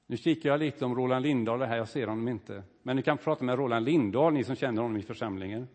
Nu 0.06 0.16
kikar 0.16 0.50
jag 0.50 0.60
lite 0.60 0.84
om 0.84 0.94
Roland 0.94 1.22
Lindahl 1.22 1.62
är 1.62 1.66
här, 1.66 1.76
jag 1.76 1.88
ser 1.88 2.06
honom 2.06 2.28
inte. 2.28 2.62
Men 2.82 2.96
ni 2.96 3.02
kan 3.02 3.18
prata 3.18 3.44
med 3.44 3.58
Roland 3.58 3.84
Lindahl, 3.84 4.32
ni 4.32 4.44
som 4.44 4.56
känner 4.56 4.82
honom 4.82 4.96
i 4.96 5.02
församlingen. 5.02 5.68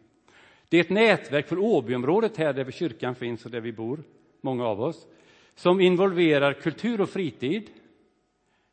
Det 0.70 0.77
är 0.77 0.82
ett 0.82 0.89
nätverk 0.89 1.48
för 1.48 1.60
Åbyområdet 1.60 2.38
här 2.38 2.53
där 2.53 2.72
kyrkan 2.72 3.15
finns 3.15 3.46
och 3.46 3.51
där 3.51 3.62
vi 3.62 3.72
bor, 3.72 4.03
många 4.41 4.65
av 4.65 4.82
oss, 4.82 5.08
som 5.56 5.82
involverar 5.82 6.53
kultur 6.53 7.01
och 7.01 7.10
fritid, 7.10 7.70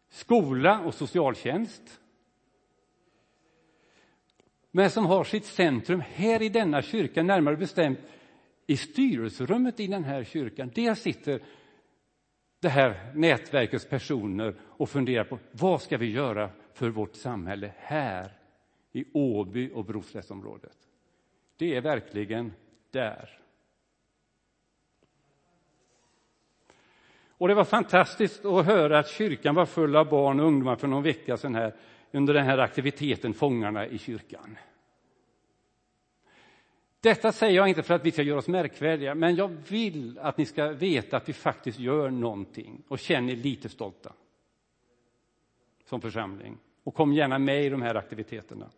skola 0.09 0.81
och 0.81 0.95
socialtjänst. 0.95 2.01
Men 4.71 4.91
som 4.91 5.07
har 5.07 5.25
sitt 5.25 5.45
centrum 5.45 6.01
här 6.01 6.43
i 6.43 6.49
denna 6.49 6.83
kyrka, 6.83 7.23
närmare 7.23 7.57
bestämt 7.57 7.99
i 8.67 8.77
styrelserummet 8.77 9.81
i 9.81 9.87
den 9.87 10.05
här 10.05 10.25
kyrkan. 10.25 10.71
Där 10.75 10.95
sitter 10.95 11.43
det 12.61 12.69
här 12.69 13.13
nätverkets 13.15 13.85
personer 13.85 14.55
och 14.61 14.89
funderar 14.89 15.25
på 15.25 15.39
vad 15.53 15.83
ska 15.83 15.97
vi 15.97 16.11
göra 16.11 16.51
för 16.73 16.89
vårt 16.89 17.15
samhälle 17.15 17.73
här 17.77 18.33
i 18.93 19.05
Åby 19.13 19.71
och 19.75 19.85
Broslättsområdet. 19.85 20.77
Det 21.57 21.77
är 21.77 21.81
verkligen 21.81 22.53
där. 22.91 23.41
Och 27.39 27.49
det 27.49 27.55
var 27.55 27.65
fantastiskt 27.65 28.45
att 28.45 28.67
höra 28.67 28.99
att 28.99 29.09
kyrkan 29.09 29.55
var 29.55 29.67
full 29.67 29.97
av 29.97 30.09
barn 30.09 30.41
och 30.41 30.47
ungdomar 30.47 30.77
för 30.77 30.89
någon 30.89 31.03
vecka 31.03 31.37
sedan 31.37 31.55
här 31.55 31.75
under 32.13 32.35
den 32.35 32.45
här 32.45 32.59
aktiviteten 32.59 33.35
Fångarna 33.35 33.87
i 33.87 33.99
kyrkan. 33.99 34.59
Detta 37.01 37.33
säger 37.33 37.57
jag 37.57 37.69
inte 37.69 37.83
för 37.83 37.95
att 37.95 38.05
vi 38.05 38.13
ska 38.13 38.23
göra 38.23 38.39
oss 38.39 38.49
märkvärdiga, 38.49 39.15
men 39.15 39.37
jag 39.37 39.49
vill 39.69 40.19
att 40.19 40.39
ni 40.39 40.47
ska 40.47 40.69
veta 40.69 41.17
att 41.17 41.29
vi 41.29 41.33
faktiskt 41.33 41.79
gör 41.79 42.11
någonting 42.11 42.83
och 42.89 42.99
känner 42.99 43.33
er 43.33 43.37
lite 43.37 43.69
stolta 43.69 44.13
som 45.85 46.01
församling. 46.01 46.59
Och 46.85 46.95
kom 46.95 47.13
gärna 47.13 47.39
med 47.39 47.65
i 47.65 47.69
de 47.69 47.83
här 47.83 47.95
aktiviteterna. 47.95 48.71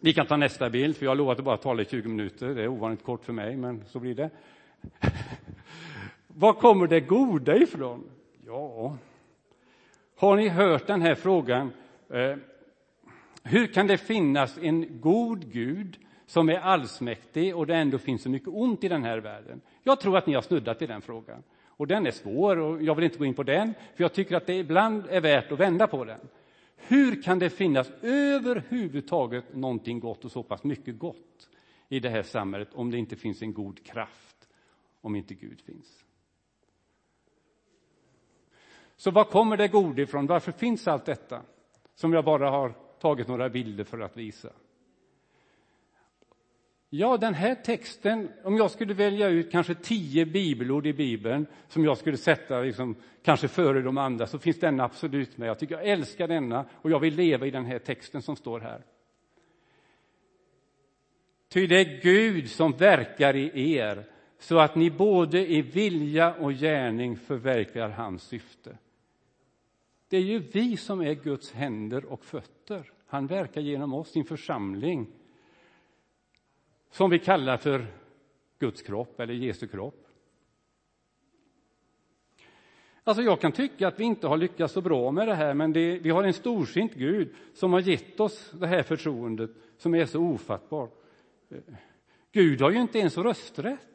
Vi 0.00 0.14
kan 0.14 0.26
ta 0.26 0.36
nästa 0.36 0.70
bild, 0.70 0.96
för 0.96 1.06
jag 1.06 1.10
har 1.10 1.16
lovat 1.16 1.38
att 1.38 1.44
bara 1.44 1.56
tala 1.56 1.82
i 1.82 1.84
20 1.84 2.08
minuter. 2.08 2.54
Det 2.54 2.62
är 2.62 2.68
ovanligt 2.68 3.02
kort 3.02 3.24
för 3.24 3.32
mig, 3.32 3.56
men 3.56 3.84
så 3.86 4.00
blir 4.00 4.14
det. 4.14 4.30
Var 6.36 6.52
kommer 6.52 6.86
det 6.86 7.00
goda 7.00 7.56
ifrån? 7.56 8.10
Ja, 8.46 8.96
har 10.16 10.36
ni 10.36 10.48
hört 10.48 10.86
den 10.86 11.02
här 11.02 11.14
frågan? 11.14 11.72
Eh, 12.10 12.36
hur 13.42 13.66
kan 13.66 13.86
det 13.86 13.98
finnas 13.98 14.58
en 14.58 15.00
god 15.00 15.52
Gud 15.52 15.98
som 16.26 16.48
är 16.48 16.58
allsmäktig 16.58 17.56
och 17.56 17.66
det 17.66 17.76
ändå 17.76 17.98
finns 17.98 18.22
så 18.22 18.30
mycket 18.30 18.48
ont 18.48 18.84
i 18.84 18.88
den 18.88 19.04
här 19.04 19.18
världen? 19.18 19.60
Jag 19.82 20.00
tror 20.00 20.16
att 20.16 20.26
ni 20.26 20.34
har 20.34 20.42
snuddat 20.42 20.82
vid 20.82 20.88
den 20.88 21.02
frågan. 21.02 21.42
Och 21.66 21.86
den 21.86 22.06
är 22.06 22.10
svår 22.10 22.56
och 22.56 22.82
jag 22.82 22.94
vill 22.94 23.04
inte 23.04 23.18
gå 23.18 23.24
in 23.24 23.34
på 23.34 23.42
den, 23.42 23.74
för 23.94 24.04
jag 24.04 24.12
tycker 24.12 24.36
att 24.36 24.46
det 24.46 24.54
ibland 24.54 25.04
är 25.08 25.20
värt 25.20 25.52
att 25.52 25.60
vända 25.60 25.86
på 25.86 26.04
den. 26.04 26.20
Hur 26.76 27.22
kan 27.22 27.38
det 27.38 27.50
finnas 27.50 27.90
överhuvudtaget 28.02 29.54
någonting 29.54 30.00
gott 30.00 30.24
och 30.24 30.32
så 30.32 30.42
pass 30.42 30.64
mycket 30.64 30.98
gott 30.98 31.48
i 31.88 32.00
det 32.00 32.08
här 32.08 32.22
samhället 32.22 32.68
om 32.72 32.90
det 32.90 32.98
inte 32.98 33.16
finns 33.16 33.42
en 33.42 33.52
god 33.52 33.84
kraft, 33.84 34.48
om 35.00 35.16
inte 35.16 35.34
Gud 35.34 35.60
finns? 35.60 36.03
Så 39.04 39.10
var 39.10 39.24
kommer 39.24 39.56
det 39.56 39.68
goda 39.68 40.02
ifrån? 40.02 40.26
Varför 40.26 40.52
finns 40.52 40.88
allt 40.88 41.04
detta 41.04 41.42
som 41.94 42.12
jag 42.12 42.24
bara 42.24 42.50
har 42.50 42.74
tagit 43.00 43.28
några 43.28 43.48
bilder 43.48 43.84
för 43.84 44.00
att 44.00 44.16
visa? 44.16 44.48
Ja, 46.90 47.16
den 47.16 47.34
här 47.34 47.54
texten, 47.54 48.28
om 48.44 48.56
jag 48.56 48.70
skulle 48.70 48.94
välja 48.94 49.28
ut 49.28 49.52
kanske 49.52 49.74
tio 49.74 50.26
bibelord 50.26 50.86
i 50.86 50.92
Bibeln 50.92 51.46
som 51.68 51.84
jag 51.84 51.98
skulle 51.98 52.16
sätta 52.16 52.60
liksom, 52.60 52.96
kanske 53.22 53.48
före 53.48 53.82
de 53.82 53.98
andra, 53.98 54.26
så 54.26 54.38
finns 54.38 54.60
den 54.60 54.80
absolut 54.80 55.36
med. 55.36 55.48
Jag 55.48 55.58
tycker 55.58 55.74
jag 55.74 55.88
älskar 55.88 56.28
denna 56.28 56.64
och 56.72 56.90
jag 56.90 57.00
vill 57.00 57.14
leva 57.14 57.46
i 57.46 57.50
den 57.50 57.64
här 57.64 57.78
texten 57.78 58.22
som 58.22 58.36
står 58.36 58.60
här. 58.60 58.82
Ty 61.48 61.66
det 61.66 61.80
är 61.80 62.00
Gud 62.02 62.50
som 62.50 62.72
verkar 62.72 63.36
i 63.36 63.72
er 63.72 64.04
så 64.38 64.58
att 64.58 64.74
ni 64.74 64.90
både 64.90 65.46
i 65.46 65.62
vilja 65.62 66.34
och 66.34 66.52
gärning 66.52 67.16
förverkligar 67.16 67.88
hans 67.88 68.22
syfte. 68.22 68.76
Det 70.14 70.18
är 70.18 70.22
ju 70.22 70.38
vi 70.38 70.76
som 70.76 71.00
är 71.00 71.14
Guds 71.14 71.52
händer 71.52 72.04
och 72.04 72.24
fötter. 72.24 72.92
Han 73.06 73.26
verkar 73.26 73.60
genom 73.60 73.94
oss, 73.94 74.10
sin 74.10 74.24
församling 74.24 75.06
som 76.90 77.10
vi 77.10 77.18
kallar 77.18 77.56
för 77.56 77.86
Guds 78.58 78.82
kropp 78.82 79.20
eller 79.20 79.34
Jesu 79.34 79.66
kropp. 79.66 80.06
Alltså 83.04 83.22
jag 83.22 83.40
kan 83.40 83.52
tycka 83.52 83.88
att 83.88 84.00
vi 84.00 84.04
inte 84.04 84.26
har 84.26 84.36
lyckats 84.36 84.74
så 84.74 84.80
bra 84.80 85.10
med 85.10 85.28
det 85.28 85.34
här, 85.34 85.54
men 85.54 85.72
det, 85.72 85.98
vi 85.98 86.10
har 86.10 86.24
en 86.24 86.32
storsint 86.32 86.94
Gud 86.94 87.34
som 87.54 87.72
har 87.72 87.80
gett 87.80 88.20
oss 88.20 88.50
det 88.50 88.66
här 88.66 88.82
förtroendet 88.82 89.50
som 89.76 89.94
är 89.94 90.06
så 90.06 90.20
ofattbart. 90.20 90.94
Gud 92.32 92.60
har 92.60 92.70
ju 92.70 92.80
inte 92.80 92.98
ens 92.98 93.18
rösträtt. 93.18 93.93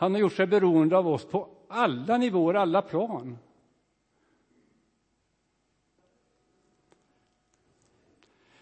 Han 0.00 0.12
har 0.12 0.20
gjort 0.20 0.32
sig 0.32 0.46
beroende 0.46 0.96
av 0.96 1.08
oss 1.08 1.24
på 1.24 1.48
alla 1.68 2.16
nivåer, 2.16 2.54
alla 2.54 2.82
plan. 2.82 3.38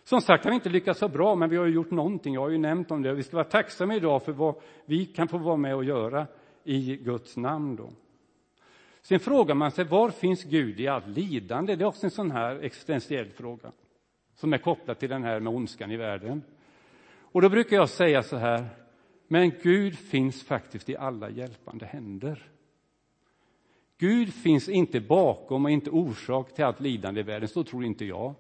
Som 0.03 0.21
sagt 0.21 0.45
har 0.45 0.51
vi 0.51 0.55
inte 0.55 0.69
lyckats 0.69 1.01
så 1.01 1.09
bra, 1.09 1.35
men 1.35 1.51
vi 1.51 1.57
har 1.57 1.67
gjort 1.67 1.91
någonting. 1.91 2.35
Jag 2.35 2.41
har 2.41 2.49
ju 2.49 2.59
nämnt 2.59 2.91
om 2.91 3.03
det. 3.03 3.15
Vi 3.15 3.23
ska 3.23 3.37
vara 3.37 3.45
tacksamma 3.45 3.95
idag 3.95 4.23
för 4.23 4.33
vad 4.33 4.55
vi 4.85 5.07
kan 5.07 5.29
få 5.29 5.39
vara 5.39 5.57
med 5.57 5.75
och 5.75 5.85
göra 5.85 6.27
i 6.65 6.97
Guds 6.97 7.37
namn. 7.37 7.77
Då. 7.77 7.91
Sen 9.03 9.21
frågar 9.21 9.55
man 9.55 9.71
sig, 9.71 9.85
var 9.85 10.11
finns 10.11 10.45
Gud 10.45 10.81
i 10.81 10.89
allt 10.89 11.07
lidande? 11.07 11.77
Det 11.77 11.85
är 11.85 11.89
också 11.89 12.07
en 12.07 12.11
sån 12.11 12.31
här 12.31 12.57
existentiell 12.57 13.31
fråga 13.31 13.73
som 14.35 14.53
är 14.53 14.59
kopplad 14.59 14.99
till 14.99 15.09
den 15.09 15.25
här 15.25 15.41
med 15.41 15.55
ondskan 15.55 15.91
i 15.91 15.97
världen. 15.97 16.43
Och 17.21 17.43
då 17.43 17.49
brukar 17.49 17.77
jag 17.77 17.89
säga 17.89 18.23
så 18.23 18.37
här, 18.37 18.67
men 19.29 19.53
Gud 19.63 19.99
finns 19.99 20.43
faktiskt 20.43 20.89
i 20.89 20.97
alla 20.97 21.31
hjälpande 21.31 21.87
händer. 21.87 22.51
Gud 23.99 24.35
finns 24.35 24.69
inte 24.69 25.01
bakom 25.01 25.65
och 25.65 25.71
inte 25.71 25.91
orsak 25.91 26.55
till 26.55 26.65
allt 26.65 26.81
lidande 26.81 27.21
i 27.21 27.23
världen, 27.23 27.49
så 27.49 27.65
tror 27.65 27.85
inte 27.85 28.05
jag 28.05 28.35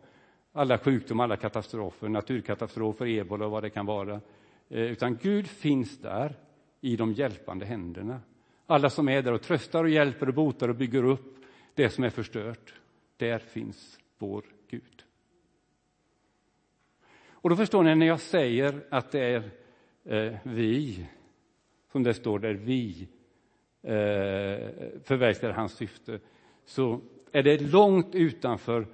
alla 0.52 0.78
sjukdomar, 0.78 1.25
alla 1.25 1.37
katastrofer, 1.37 2.09
naturkatastrofer, 2.09 3.07
ebola 3.07 3.45
och 3.45 3.50
vad 3.50 3.62
det 3.62 3.71
kan 3.71 3.87
vara. 3.87 4.21
Eh, 4.68 4.80
utan 4.80 5.18
Gud 5.23 5.47
finns 5.47 5.99
där 5.99 6.37
i 6.80 6.97
de 6.97 7.12
hjälpande 7.12 7.66
händerna. 7.66 8.21
Alla 8.66 8.90
som 8.90 9.09
är 9.09 9.23
där 9.23 9.33
och 9.33 9.42
tröstar 9.42 9.85
och 9.85 9.90
hjälper 9.90 10.28
och 10.28 10.35
botar 10.35 10.68
och 10.68 10.76
bygger 10.76 11.04
upp 11.04 11.45
det 11.75 11.90
som 11.90 12.04
är 12.04 12.11
förstört. 12.11 12.75
Där 13.16 13.38
finns 13.38 13.99
vår 14.18 14.45
Gud. 14.71 15.04
Och 17.30 17.50
då 17.50 17.57
förstår 17.57 17.83
ni 17.83 17.95
när 17.95 18.07
jag 18.07 18.21
säger 18.21 18.85
att 18.90 19.11
det 19.11 19.21
är 19.21 19.50
eh, 20.09 20.35
vi, 20.43 21.07
som 21.93 22.03
det 22.03 22.15
står 22.15 22.38
där, 22.38 22.55
vi 22.55 23.09
eh, 23.83 23.93
förverkligar 25.05 25.53
hans 25.53 25.73
syfte, 25.73 26.21
så 26.65 27.00
är 27.33 27.43
det 27.43 27.61
långt 27.61 28.15
utanför 28.15 28.87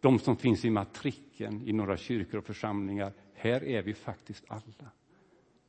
de 0.00 0.18
som 0.18 0.36
finns 0.36 0.64
i 0.64 0.70
matriken 0.70 1.62
i 1.68 1.72
några 1.72 1.96
kyrkor 1.96 2.38
och 2.38 2.44
församlingar. 2.44 3.12
Här 3.34 3.64
är 3.64 3.82
vi 3.82 3.94
faktiskt 3.94 4.44
alla 4.48 4.90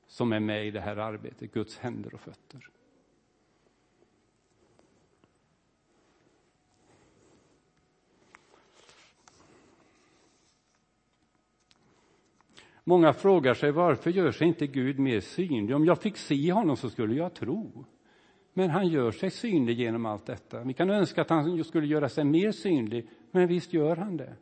som 0.08 0.34
är 0.34 0.40
med 0.40 0.68
i 0.68 0.72
det 0.72 0.82
här 0.82 0.98
arbetet, 0.98 1.54
Guds 1.54 1.78
händer 1.78 2.14
och 2.14 2.20
fötter. 2.20 2.70
Många 12.84 13.14
frågar 13.14 13.54
sig 13.54 13.72
varför 13.72 14.10
gör 14.12 14.32
sig 14.32 14.48
inte 14.48 14.68
Gud 14.68 15.00
mer 15.00 15.20
synlig? 15.20 15.76
Om 15.76 15.86
jag 15.86 16.02
fick 16.02 16.18
se 16.18 16.52
honom 16.52 16.78
så 16.78 16.90
skulle 16.90 17.16
jag 17.16 17.34
tro. 17.34 17.86
Men 18.54 18.70
han 18.70 18.88
gör 18.88 19.12
sig 19.12 19.30
synlig 19.30 19.80
genom 19.80 20.06
allt 20.06 20.26
detta. 20.26 20.64
Vi 20.64 20.74
kan 20.74 20.90
önska 20.90 21.22
att 21.22 21.30
han 21.30 21.64
skulle 21.64 21.88
göra 21.88 22.10
sig 22.10 22.24
mer 22.24 22.52
synlig, 22.52 23.10
men 23.32 23.48
visst 23.48 23.74
gör 23.74 23.96
han 23.96 24.18
det. 24.18 24.36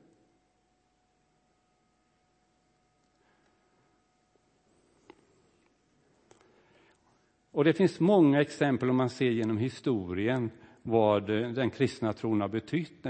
Och 7.52 7.64
det 7.64 7.74
finns 7.74 8.00
många 8.00 8.42
exempel 8.42 8.90
om 8.90 8.96
man 8.96 9.10
ser 9.10 9.32
genom 9.32 9.58
historien 9.58 10.52
vad 10.82 11.28
den 11.28 11.70
kristna 11.70 12.14
tron 12.14 12.42
har 12.42 12.48
betytt. 12.48 13.06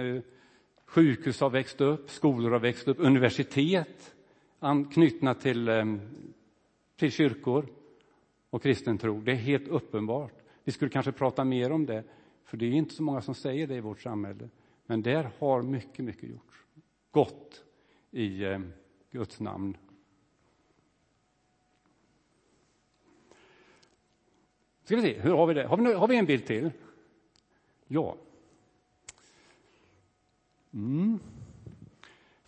Sjukhus 0.85 1.41
har 1.41 1.49
växt 1.49 1.81
upp, 1.81 2.09
skolor 2.09 2.51
har 2.51 2.59
växt 2.59 2.87
upp, 2.87 2.99
universitet 2.99 4.15
knutna 4.91 5.33
till, 5.33 5.67
ehm, 5.67 6.01
till 6.95 7.11
kyrkor 7.11 7.65
och 8.49 8.63
kristen 8.63 8.97
tro. 8.97 9.21
Det 9.21 9.31
är 9.31 9.35
helt 9.35 9.67
uppenbart. 9.67 10.33
Vi 10.63 10.71
skulle 10.71 10.91
kanske 10.91 11.11
prata 11.11 11.43
mer 11.43 11.71
om 11.71 11.85
det, 11.85 12.03
för 12.43 12.57
det 12.57 12.65
är 12.65 12.71
inte 12.71 12.93
så 12.93 13.03
många 13.03 13.21
som 13.21 13.35
säger 13.35 13.67
det 13.67 13.75
i 13.75 13.79
vårt 13.79 14.01
samhälle. 14.01 14.49
Men 14.85 15.01
där 15.01 15.31
har 15.39 15.61
mycket, 15.61 16.05
mycket 16.05 16.29
gjorts. 16.29 16.65
Gott 17.11 17.63
i 18.11 18.45
ehm, 18.45 18.73
Guds 19.11 19.39
namn. 19.39 19.77
Ska 24.83 24.95
vi 24.95 25.01
se, 25.01 25.19
hur 25.19 25.31
har 25.31 25.47
vi 25.47 25.53
det? 25.53 25.67
Har 25.67 25.77
vi, 25.77 25.93
har 25.93 26.07
vi 26.07 26.17
en 26.17 26.25
bild 26.25 26.45
till? 26.45 26.71
Ja. 27.87 28.17
Mm. 30.73 31.19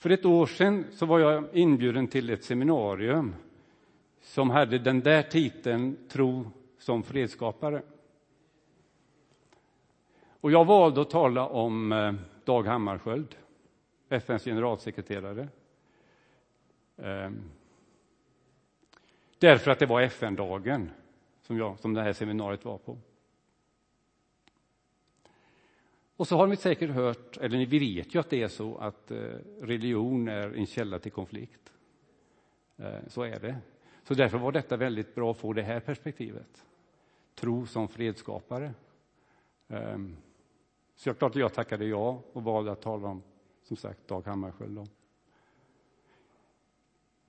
För 0.02 0.10
ett 0.10 0.26
år 0.26 0.46
sedan 0.46 0.86
så 0.92 1.06
var 1.06 1.20
jag 1.20 1.44
inbjuden 1.54 2.08
till 2.08 2.30
ett 2.30 2.44
seminarium 2.44 3.36
som 4.22 4.50
hade 4.50 4.80
den 4.80 5.00
där 5.00 5.24
titeln 5.24 5.98
Tro 6.10 6.52
som 6.78 7.04
fredsskapare. 7.04 7.82
Och 10.26 10.52
jag 10.52 10.66
valde 10.66 11.02
att 11.02 11.10
tala 11.10 11.48
om 11.48 11.92
eh, 11.92 12.14
Dag 12.44 12.64
Hammarskjöld, 12.64 13.36
FNs 14.10 14.44
generalsekreterare. 14.44 15.48
Ehm, 16.98 17.42
därför 19.40 19.72
att 19.72 19.80
det 19.80 19.86
var 19.86 20.02
FN-dagen 20.02 20.90
som, 21.42 21.58
jag, 21.58 21.80
som 21.80 21.94
det 21.94 22.02
här 22.02 22.14
seminariet 22.14 22.66
var 22.66 22.78
på. 22.78 22.98
Och 26.22 26.28
så 26.28 26.38
har 26.38 26.48
ni 26.48 26.56
säkert 26.56 26.90
hört, 26.90 27.38
eller 27.38 27.66
vi 27.66 27.80
vet 27.80 28.16
ju 28.16 28.20
att 28.20 28.30
det 28.30 28.44
är 28.44 28.48
så 28.48 28.78
att 28.78 29.12
eh, 29.12 29.18
religion 29.62 30.28
är 30.28 30.58
en 30.58 30.66
källa 30.66 31.00
till 31.00 31.12
konflikt. 31.12 31.74
Eh, 32.78 33.08
så 33.08 33.24
är 33.24 33.40
det. 33.40 33.58
Så 34.04 34.14
därför 34.14 34.38
var 34.38 34.52
detta 34.52 34.78
väldigt 34.78 35.16
bra 35.16 35.32
att 35.32 35.38
få 35.38 35.54
det 35.54 35.62
här 35.62 35.80
perspektivet. 35.80 36.66
Tro 37.36 37.66
som 37.66 37.88
fredsskapare. 37.88 38.74
Ehm, 39.68 40.18
så 40.96 41.10
jag, 41.10 41.18
klart 41.18 41.36
jag 41.36 41.54
tackade 41.54 41.86
ja 41.86 42.24
och 42.34 42.44
valde 42.44 42.72
att 42.72 42.82
tala 42.82 43.08
om, 43.08 43.24
som 43.64 43.78
sagt, 43.78 44.08
Dag 44.08 44.28
Hammarskjöld. 44.28 44.90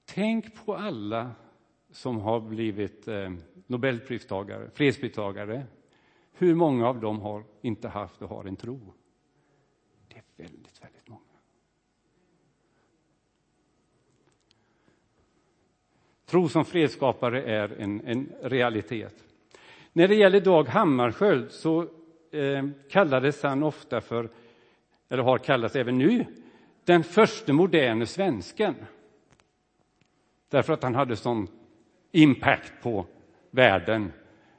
Tänk 0.05 0.65
på 0.65 0.75
alla 0.75 1.31
som 1.91 2.21
har 2.21 2.41
blivit 2.41 3.09
eh, 3.09 3.33
Nobelpristagare, 3.67 4.71
fredspristagare. 4.71 5.67
Hur 6.33 6.55
många 6.55 6.89
av 6.89 7.01
dem 7.01 7.21
har 7.21 7.45
inte 7.61 7.89
haft 7.89 8.23
och 8.23 8.29
har 8.29 8.45
en 8.45 8.57
tro? 8.57 8.81
Det 10.09 10.17
är 10.17 10.23
väldigt, 10.37 10.85
väldigt 10.85 11.09
många. 11.09 11.23
Tro 16.27 16.49
som 16.49 16.65
fredsskapare 16.65 17.43
är 17.43 17.81
en, 17.81 18.01
en 18.01 18.33
realitet. 18.43 19.25
När 19.93 20.09
det 20.09 20.15
gäller 20.15 20.41
Dag 20.41 20.69
Hammarskjöld 20.69 21.51
så 21.53 21.83
eh, 22.31 22.69
kallades 22.91 23.43
han 23.43 23.63
ofta 23.63 24.01
för, 24.01 24.31
eller 25.09 25.23
har 25.23 25.39
kallats 25.39 25.77
även 25.77 25.99
nu, 25.99 26.27
den 26.85 27.05
första 27.05 27.53
moderne 27.53 28.07
svensken. 28.07 28.75
Därför 30.49 30.73
att 30.73 30.83
han 30.83 30.95
hade 30.95 31.17
sån 31.17 31.49
impact 32.13 32.73
på 32.83 33.07
världen 33.51 34.13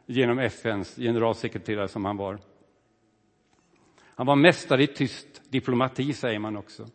genom 0.06 0.40
FNs 0.40 0.96
generalsekreterare 0.96 1.88
som 1.88 2.06
han 2.06 2.18
var. 2.18 2.40
Han 4.02 4.28
var 4.28 4.36
mästare 4.36 4.84
i 4.84 4.88
tyst 4.88 5.42
diplomati, 5.50 6.14
säger 6.14 6.40
man 6.40 6.58
också. 6.58 6.88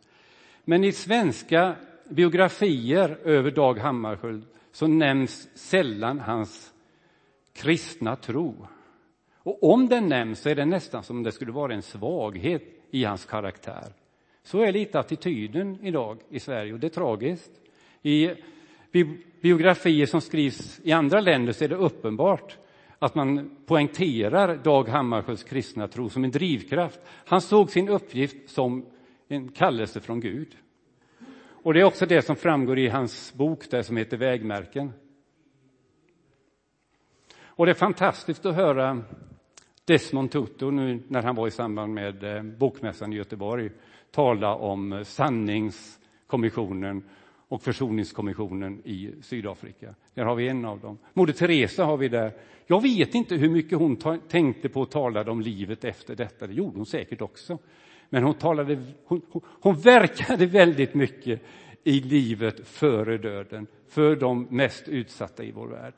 Men 0.64 0.84
i 0.84 0.92
svenska 0.92 1.76
biografier 2.08 3.18
över 3.24 3.50
Dag 3.50 3.78
Hammarskjöld 3.78 4.46
så 4.72 4.86
nämns 4.86 5.48
sällan 5.54 6.20
hans 6.20 6.72
kristna 7.52 8.16
tro. 8.16 8.66
Och 9.34 9.72
om 9.72 9.88
den 9.88 10.08
nämns 10.08 10.40
så 10.40 10.48
är 10.48 10.54
det 10.54 10.64
nästan 10.64 11.02
som 11.02 11.16
om 11.16 11.22
det 11.22 11.32
skulle 11.32 11.52
vara 11.52 11.74
en 11.74 11.82
svaghet 11.82 12.62
i 12.90 13.04
hans 13.04 13.24
karaktär. 13.24 13.92
Så 14.42 14.62
är 14.62 14.72
lite 14.72 14.98
attityden 14.98 15.78
idag 15.82 16.18
i 16.30 16.40
Sverige 16.40 16.72
och 16.72 16.80
det 16.80 16.86
är 16.86 16.90
tragiskt. 16.90 17.50
I 18.02 18.30
biografier 19.40 20.06
som 20.06 20.20
skrivs 20.20 20.80
i 20.84 20.92
andra 20.92 21.20
länder 21.20 21.52
så 21.52 21.64
är 21.64 21.68
det 21.68 21.76
uppenbart 21.76 22.58
att 22.98 23.14
man 23.14 23.56
poängterar 23.66 24.56
Dag 24.56 24.88
Hammarskjölds 24.88 25.44
kristna 25.44 25.88
tro 25.88 26.08
som 26.08 26.24
en 26.24 26.30
drivkraft. 26.30 27.00
Han 27.26 27.40
såg 27.40 27.70
sin 27.70 27.88
uppgift 27.88 28.50
som 28.50 28.86
en 29.28 29.48
kallelse 29.48 30.00
från 30.00 30.20
Gud. 30.20 30.56
Och 31.62 31.74
det 31.74 31.80
är 31.80 31.84
också 31.84 32.06
det 32.06 32.22
som 32.22 32.36
framgår 32.36 32.78
i 32.78 32.88
hans 32.88 33.34
bok 33.34 33.70
där 33.70 33.82
som 33.82 33.96
heter 33.96 34.16
Vägmärken. 34.16 34.92
Och 37.40 37.66
det 37.66 37.72
är 37.72 37.74
fantastiskt 37.74 38.46
att 38.46 38.54
höra 38.54 39.02
Desmond 39.84 40.30
Tutu 40.30 40.70
nu 40.70 41.02
när 41.08 41.22
han 41.22 41.34
var 41.34 41.46
i 41.46 41.50
samband 41.50 41.94
med 41.94 42.24
eh, 42.24 42.42
Bokmässan 42.42 43.12
i 43.12 43.16
Göteborg 43.16 43.70
tala 44.10 44.54
om 44.54 45.04
sanningskommissionen 45.04 47.02
och 47.48 47.62
försoningskommissionen 47.62 48.82
i 48.84 49.14
Sydafrika. 49.22 49.94
Där 50.14 50.24
har 50.24 50.34
vi 50.34 50.48
en 50.48 50.64
av 50.64 50.80
dem. 50.80 50.98
Moder 51.14 51.32
Teresa 51.32 51.84
har 51.84 51.96
vi 51.96 52.08
där. 52.08 52.32
Jag 52.66 52.82
vet 52.82 53.14
inte 53.14 53.34
hur 53.34 53.50
mycket 53.50 53.78
hon 53.78 54.20
tänkte 54.28 54.68
på 54.68 54.80
och 54.80 54.90
talade 54.90 55.30
om 55.30 55.40
livet 55.40 55.84
efter 55.84 56.16
detta. 56.16 56.46
Det 56.46 56.54
gjorde 56.54 56.76
hon 56.76 56.86
säkert 56.86 57.20
också. 57.20 57.58
Men 58.10 58.22
hon, 58.22 58.34
talade, 58.34 58.82
hon, 59.04 59.22
hon, 59.30 59.42
hon 59.60 59.74
verkade 59.74 60.46
väldigt 60.46 60.94
mycket 60.94 61.42
i 61.84 62.00
livet 62.00 62.68
före 62.68 63.18
döden, 63.18 63.66
för 63.88 64.16
de 64.16 64.46
mest 64.50 64.88
utsatta 64.88 65.44
i 65.44 65.52
vår 65.52 65.66
värld. 65.66 65.94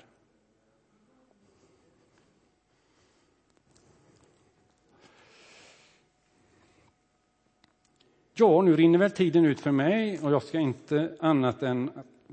Ja, 8.41 8.63
nu 8.63 8.77
rinner 8.77 8.99
väl 8.99 9.11
tiden 9.11 9.45
ut 9.45 9.61
för 9.61 9.71
mig 9.71 10.19
och 10.23 10.33
jag 10.33 10.43
ska 10.43 10.59
inte 10.59 11.17
annat 11.21 11.63
än 11.63 11.91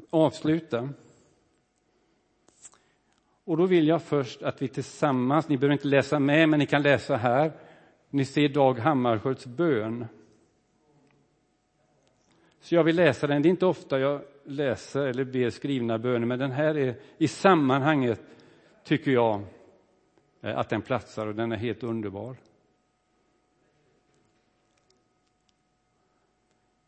avsluta. 0.09 0.89
Och 3.43 3.57
då 3.57 3.65
vill 3.65 3.87
jag 3.87 4.01
först 4.01 4.43
att 4.43 4.61
vi 4.61 4.67
tillsammans, 4.67 5.49
ni 5.49 5.57
behöver 5.57 5.73
inte 5.73 5.87
läsa 5.87 6.19
med, 6.19 6.49
men 6.49 6.59
ni 6.59 6.65
kan 6.65 6.81
läsa 6.81 7.15
här. 7.15 7.51
Ni 8.09 8.25
ser 8.25 8.49
Dag 8.49 8.79
Hammarskjölds 8.79 9.45
bön. 9.45 10.05
Så 12.59 12.75
jag 12.75 12.83
vill 12.83 12.95
läsa 12.95 13.27
den. 13.27 13.41
Det 13.41 13.47
är 13.47 13.51
inte 13.51 13.65
ofta 13.65 13.99
jag 13.99 14.21
läser 14.43 15.05
eller 15.07 15.23
ber 15.23 15.49
skrivna 15.49 15.97
böner, 15.97 16.27
men 16.27 16.39
den 16.39 16.51
här 16.51 16.77
är 16.77 16.95
i 17.17 17.27
sammanhanget, 17.27 18.21
tycker 18.83 19.11
jag, 19.11 19.41
eh, 20.41 20.57
att 20.57 20.69
den 20.69 20.81
platsar 20.81 21.27
och 21.27 21.35
den 21.35 21.51
är 21.51 21.57
helt 21.57 21.83
underbar. 21.83 22.35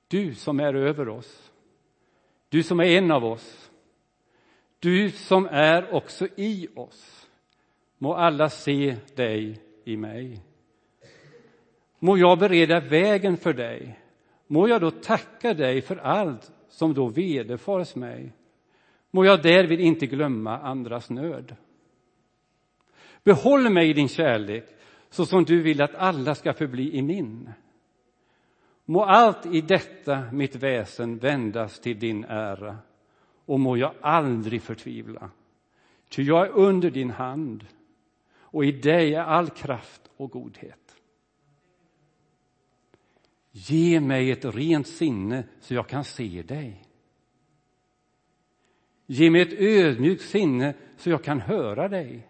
Du 0.10 0.36
som 0.36 0.60
är 0.60 0.74
över 0.74 1.10
oss, 1.10 1.52
du 2.50 2.64
som 2.64 2.80
är 2.80 2.86
en 2.86 3.12
av 3.12 3.26
oss, 3.26 3.72
du 4.80 5.12
som 5.12 5.48
är 5.52 5.94
också 5.94 6.28
i 6.36 6.68
oss, 6.76 7.28
må 7.98 8.14
alla 8.14 8.50
se 8.50 8.96
dig 9.16 9.62
i 9.84 9.98
mig. 9.98 10.42
Må 12.00 12.18
jag 12.18 12.40
bereda 12.40 12.80
vägen 12.80 13.38
för 13.38 13.54
dig, 13.54 14.00
må 14.48 14.68
jag 14.68 14.82
då 14.82 14.92
tacka 14.92 15.54
dig 15.54 15.82
för 15.82 15.98
allt 15.98 16.52
som 16.70 16.94
då 16.94 17.08
vederfars 17.08 17.96
mig. 17.96 18.34
Må 19.12 19.26
jag 19.26 19.42
därvid 19.42 19.80
inte 19.80 20.06
glömma 20.06 20.60
andras 20.60 21.10
nöd. 21.10 21.56
Behåll 23.24 23.70
mig 23.70 23.90
i 23.90 23.94
din 23.94 24.08
kärlek 24.08 24.66
så 25.10 25.26
som 25.26 25.44
du 25.44 25.62
vill 25.62 25.82
att 25.82 25.96
alla 25.96 26.36
ska 26.36 26.54
förbli 26.54 26.98
i 26.98 27.02
min. 27.02 27.50
Må 28.90 29.04
allt 29.04 29.46
i 29.46 29.62
detta 29.62 30.32
mitt 30.32 30.56
väsen 30.56 31.18
vändas 31.18 31.80
till 31.80 32.00
din 32.00 32.24
ära 32.24 32.78
och 33.46 33.60
må 33.60 33.78
jag 33.78 33.94
aldrig 34.02 34.62
förtvivla. 34.62 35.30
Ty 36.10 36.24
jag 36.24 36.48
är 36.48 36.52
under 36.52 36.92
din 36.92 37.10
hand 37.10 37.66
och 38.40 38.66
i 38.66 38.72
dig 38.72 39.16
är 39.16 39.22
all 39.22 39.50
kraft 39.50 40.02
och 40.18 40.32
godhet. 40.32 40.96
Ge 43.52 44.00
mig 44.00 44.32
ett 44.32 44.46
rent 44.46 44.88
sinne 44.88 45.44
så 45.60 45.74
jag 45.74 45.88
kan 45.88 46.04
se 46.04 46.42
dig. 46.42 46.84
Ge 49.06 49.30
mig 49.30 49.42
ett 49.42 49.60
ödmjukt 49.60 50.24
sinne 50.24 50.74
så 50.98 51.10
jag 51.10 51.24
kan 51.24 51.42
höra 51.42 51.88
dig. 51.88 52.28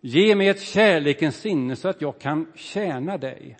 Ge 0.00 0.36
mig 0.36 0.48
ett 0.48 0.60
kärlekens 0.60 1.36
sinne 1.36 1.76
så 1.76 1.88
att 1.88 2.00
jag 2.00 2.18
kan 2.18 2.52
tjäna 2.54 3.18
dig. 3.18 3.56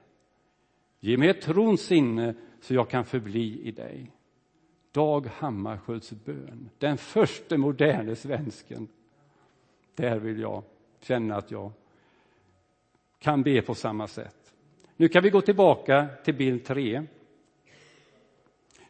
Ge 1.05 1.17
mig 1.17 1.29
ett 1.29 1.41
trons 1.41 1.81
sinne 1.81 2.35
så 2.61 2.75
jag 2.75 2.91
kan 2.91 3.05
förbli 3.05 3.61
i 3.63 3.71
dig. 3.71 4.11
Dag 4.93 5.27
Hammarskjölds 5.27 6.13
bön, 6.13 6.71
den 6.79 6.99
första 6.99 7.59
moderne 7.59 8.17
svensken. 8.17 8.89
Där 9.95 10.19
vill 10.19 10.41
jag 10.41 10.63
känna 11.01 11.37
att 11.37 11.51
jag 11.51 11.73
kan 13.19 13.43
be 13.43 13.63
på 13.63 13.75
samma 13.75 14.09
sätt. 14.09 14.55
Nu 14.97 15.09
kan 15.09 15.23
vi 15.23 15.31
gå 15.31 15.41
tillbaka 15.41 16.09
till 16.25 16.35
bild 16.35 16.65
3. 16.65 17.03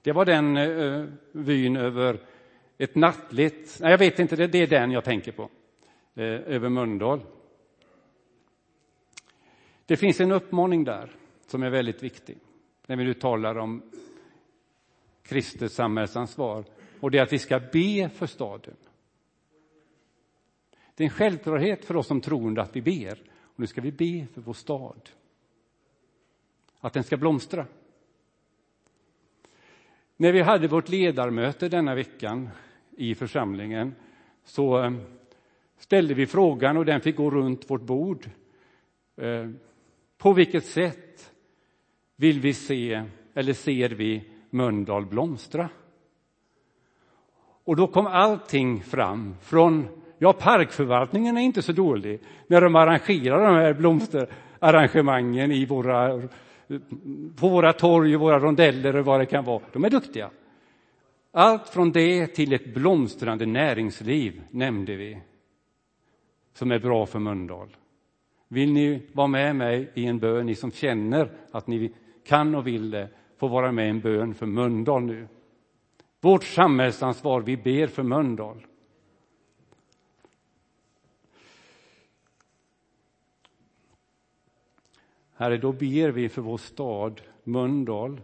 Det 0.02 0.12
var 0.12 0.24
den 0.24 0.56
uh, 0.56 1.08
vyn 1.32 1.76
över 1.76 2.20
ett 2.78 2.94
nattligt, 2.94 3.78
nej 3.80 3.90
jag 3.90 3.98
vet 3.98 4.18
inte, 4.18 4.36
det, 4.36 4.46
det 4.46 4.58
är 4.58 4.66
den 4.66 4.90
jag 4.90 5.04
tänker 5.04 5.32
på, 5.32 5.42
uh, 5.42 6.24
över 6.24 6.68
Mölndal. 6.68 7.20
Det 9.86 9.96
finns 9.96 10.20
en 10.20 10.32
uppmaning 10.32 10.84
där 10.84 11.10
som 11.52 11.62
är 11.62 11.70
väldigt 11.70 12.02
viktig 12.02 12.38
när 12.86 12.96
vi 12.96 13.04
nu 13.04 13.14
talar 13.14 13.58
om 13.58 13.82
kristet 15.22 15.72
samhällsansvar 15.72 16.64
och 17.00 17.10
det 17.10 17.18
är 17.18 17.22
att 17.22 17.32
vi 17.32 17.38
ska 17.38 17.60
be 17.60 18.08
för 18.08 18.26
staden. 18.26 18.76
Det 20.94 21.04
är 21.04 21.08
en 21.08 21.14
självklarhet 21.14 21.84
för 21.84 21.96
oss 21.96 22.06
som 22.06 22.20
troende 22.20 22.62
att 22.62 22.76
vi 22.76 22.82
ber. 22.82 23.18
Och 23.42 23.60
nu 23.60 23.66
ska 23.66 23.80
vi 23.80 23.92
be 23.92 24.26
för 24.34 24.40
vår 24.40 24.52
stad. 24.52 25.10
Att 26.80 26.92
den 26.92 27.04
ska 27.04 27.16
blomstra. 27.16 27.66
När 30.16 30.32
vi 30.32 30.40
hade 30.40 30.68
vårt 30.68 30.88
ledarmöte 30.88 31.68
denna 31.68 31.94
veckan 31.94 32.48
i 32.90 33.14
församlingen 33.14 33.94
så 34.44 34.84
eh, 34.84 34.92
ställde 35.78 36.14
vi 36.14 36.26
frågan 36.26 36.76
och 36.76 36.84
den 36.84 37.00
fick 37.00 37.16
gå 37.16 37.30
runt 37.30 37.70
vårt 37.70 37.82
bord. 37.82 38.30
Eh, 39.16 39.50
på 40.18 40.32
vilket 40.32 40.64
sätt 40.64 41.31
vill 42.22 42.40
vi 42.40 42.54
se, 42.54 43.02
eller 43.34 43.52
ser 43.52 43.88
vi, 43.88 44.22
Mölndal 44.50 45.06
blomstra? 45.06 45.68
Och 47.64 47.76
då 47.76 47.86
kom 47.86 48.06
allting 48.06 48.82
fram 48.82 49.36
från, 49.40 49.88
ja 50.18 50.32
parkförvaltningen 50.32 51.36
är 51.36 51.40
inte 51.40 51.62
så 51.62 51.72
dålig 51.72 52.20
när 52.46 52.60
de 52.60 52.76
arrangerar 52.76 53.46
de 53.46 53.56
här 53.56 53.74
blomsterarrangemangen 53.74 55.52
i 55.52 55.66
våra, 55.66 56.22
på 57.36 57.48
våra 57.48 57.72
torg 57.72 58.14
och 58.14 58.20
våra 58.20 58.38
rondeller 58.38 58.96
och 58.96 59.04
vad 59.04 59.20
det 59.20 59.26
kan 59.26 59.44
vara. 59.44 59.62
De 59.72 59.84
är 59.84 59.90
duktiga. 59.90 60.30
Allt 61.32 61.68
från 61.68 61.92
det 61.92 62.26
till 62.26 62.52
ett 62.52 62.74
blomstrande 62.74 63.46
näringsliv 63.46 64.42
nämnde 64.50 64.96
vi 64.96 65.18
som 66.54 66.72
är 66.72 66.78
bra 66.78 67.06
för 67.06 67.18
Mölndal. 67.18 67.68
Vill 68.48 68.72
ni 68.72 69.02
vara 69.12 69.26
med 69.26 69.56
mig 69.56 69.90
i 69.94 70.06
en 70.06 70.18
bön, 70.18 70.46
ni 70.46 70.54
som 70.54 70.72
känner 70.72 71.30
att 71.52 71.66
ni 71.66 71.92
kan 72.24 72.54
och 72.54 72.66
vill 72.66 72.90
det, 72.90 73.08
få 73.36 73.48
vara 73.48 73.72
med 73.72 73.86
i 73.86 73.90
en 73.90 74.00
bön 74.00 74.34
för 74.34 74.46
Mölndal 74.46 75.02
nu. 75.02 75.28
Vårt 76.20 76.44
samhällsansvar, 76.44 77.40
vi 77.40 77.56
ber 77.56 77.86
för 77.86 78.02
Mölndal. 78.02 78.66
Herre, 85.34 85.56
då 85.56 85.72
ber 85.72 86.08
vi 86.08 86.28
för 86.28 86.42
vår 86.42 86.58
stad 86.58 87.20
Mölndal 87.44 88.20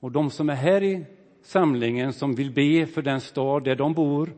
och 0.00 0.12
de 0.12 0.30
som 0.30 0.50
är 0.50 0.54
här 0.54 0.82
i 0.82 1.04
samlingen 1.42 2.12
som 2.12 2.34
vill 2.34 2.52
be 2.52 2.86
för 2.86 3.02
den 3.02 3.20
stad 3.20 3.64
där 3.64 3.74
de 3.74 3.94
bor 3.94 4.32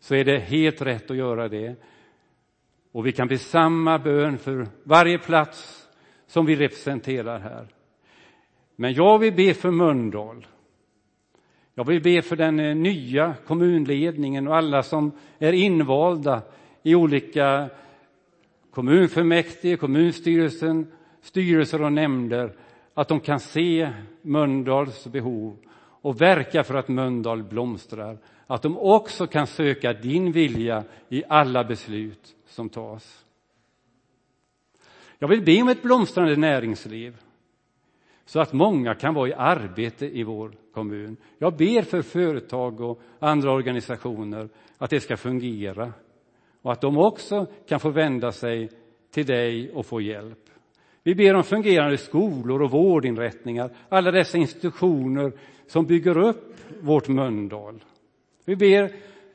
så 0.00 0.14
är 0.14 0.24
det 0.24 0.38
helt 0.38 0.82
rätt 0.82 1.10
att 1.10 1.16
göra 1.16 1.48
det. 1.48 1.76
Och 2.92 3.06
vi 3.06 3.12
kan 3.12 3.28
be 3.28 3.38
samma 3.38 3.98
bön 3.98 4.38
för 4.38 4.66
varje 4.82 5.18
plats 5.18 5.88
som 6.26 6.46
vi 6.46 6.56
representerar 6.56 7.38
här. 7.38 7.77
Men 8.80 8.92
jag 8.94 9.18
vill 9.18 9.32
be 9.32 9.54
för 9.54 9.70
Mölndal. 9.70 10.46
Jag 11.74 11.84
vill 11.84 12.02
be 12.02 12.22
för 12.22 12.36
den 12.36 12.60
eh, 12.60 12.76
nya 12.76 13.34
kommunledningen 13.46 14.48
och 14.48 14.56
alla 14.56 14.82
som 14.82 15.12
är 15.38 15.52
invalda 15.52 16.42
i 16.82 16.94
olika 16.94 17.70
kommunfullmäktige, 18.70 19.76
kommunstyrelsen, 19.76 20.92
styrelser 21.22 21.82
och 21.82 21.92
nämnder, 21.92 22.52
att 22.94 23.08
de 23.08 23.20
kan 23.20 23.40
se 23.40 23.90
Mölndals 24.22 25.06
behov 25.06 25.56
och 25.78 26.20
verka 26.20 26.64
för 26.64 26.74
att 26.74 26.88
Mölndal 26.88 27.42
blomstrar. 27.42 28.18
Att 28.46 28.62
de 28.62 28.78
också 28.78 29.26
kan 29.26 29.46
söka 29.46 29.92
din 29.92 30.32
vilja 30.32 30.84
i 31.08 31.22
alla 31.28 31.64
beslut 31.64 32.36
som 32.46 32.68
tas. 32.68 33.24
Jag 35.18 35.28
vill 35.28 35.42
be 35.42 35.62
om 35.62 35.68
ett 35.68 35.82
blomstrande 35.82 36.36
näringsliv 36.36 37.16
så 38.28 38.40
att 38.40 38.52
många 38.52 38.94
kan 38.94 39.14
vara 39.14 39.28
i 39.28 39.32
arbete 39.32 40.06
i 40.06 40.22
vår 40.22 40.52
kommun. 40.74 41.16
Jag 41.38 41.56
ber 41.56 41.82
för 41.82 42.02
företag 42.02 42.80
och 42.80 43.00
andra 43.18 43.52
organisationer 43.52 44.48
att 44.78 44.90
det 44.90 45.00
ska 45.00 45.16
fungera 45.16 45.92
och 46.62 46.72
att 46.72 46.80
de 46.80 46.98
också 46.98 47.46
kan 47.68 47.80
få 47.80 47.90
vända 47.90 48.32
sig 48.32 48.70
till 49.10 49.26
dig 49.26 49.70
och 49.70 49.86
få 49.86 50.00
hjälp. 50.00 50.38
Vi 51.02 51.14
ber 51.14 51.34
om 51.34 51.44
fungerande 51.44 51.98
skolor 51.98 52.62
och 52.62 52.70
vårdinrättningar, 52.70 53.70
alla 53.88 54.10
dessa 54.10 54.38
institutioner 54.38 55.32
som 55.66 55.86
bygger 55.86 56.18
upp 56.18 56.56
vårt 56.80 57.08
Mölndal. 57.08 57.84
Vi 58.44 58.56
ber 58.56 58.92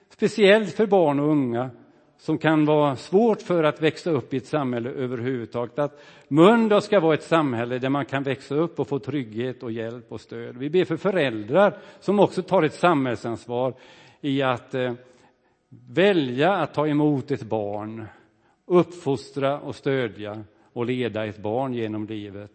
speciellt 0.09 0.75
för 0.75 0.87
barn 0.87 1.19
och 1.19 1.29
unga 1.29 1.69
som 2.23 2.37
kan 2.37 2.65
vara 2.65 2.95
svårt 2.95 3.41
för 3.41 3.63
att 3.63 3.81
växa 3.81 4.11
upp 4.11 4.33
i 4.33 4.37
ett 4.37 4.45
samhälle 4.45 4.89
överhuvudtaget. 4.89 5.79
Att 5.79 6.03
Mölndal 6.27 6.81
ska 6.81 6.99
vara 6.99 7.13
ett 7.13 7.23
samhälle 7.23 7.79
där 7.79 7.89
man 7.89 8.05
kan 8.05 8.23
växa 8.23 8.55
upp 8.55 8.79
och 8.79 8.87
få 8.87 8.99
trygghet 8.99 9.63
och 9.63 9.71
hjälp 9.71 10.11
och 10.11 10.21
stöd. 10.21 10.57
Vi 10.57 10.69
ber 10.69 10.85
för 10.85 10.97
föräldrar 10.97 11.77
som 11.99 12.19
också 12.19 12.41
tar 12.41 12.63
ett 12.63 12.73
samhällsansvar 12.73 13.73
i 14.21 14.41
att 14.41 14.73
eh, 14.73 14.93
välja 15.89 16.53
att 16.53 16.73
ta 16.73 16.87
emot 16.87 17.31
ett 17.31 17.43
barn, 17.43 18.05
uppfostra 18.65 19.59
och 19.59 19.75
stödja 19.75 20.43
och 20.73 20.85
leda 20.85 21.25
ett 21.25 21.37
barn 21.37 21.73
genom 21.73 22.05
livet. 22.05 22.51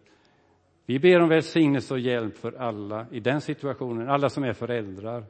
Vi 0.85 0.99
ber 0.99 1.21
om 1.21 1.29
välsignelse 1.29 1.93
och 1.93 1.99
hjälp 1.99 2.37
för 2.37 2.51
alla 2.51 3.05
i 3.11 3.19
den 3.19 3.41
situationen, 3.41 4.09
alla 4.09 4.29
som 4.29 4.43
är 4.43 4.53
föräldrar. 4.53 5.23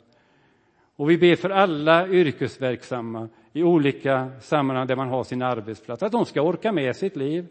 Och 0.95 1.09
vi 1.09 1.17
ber 1.17 1.35
för 1.35 1.49
alla 1.49 2.07
yrkesverksamma 2.07 3.29
i 3.59 3.63
olika 3.63 4.31
sammanhang 4.41 4.87
där 4.87 4.95
man 4.95 5.09
har 5.09 5.23
sin 5.23 5.41
arbetsplats, 5.41 6.03
att 6.03 6.11
de 6.11 6.25
ska 6.25 6.41
orka 6.41 6.71
med 6.71 6.95
sitt 6.95 7.15
liv 7.15 7.49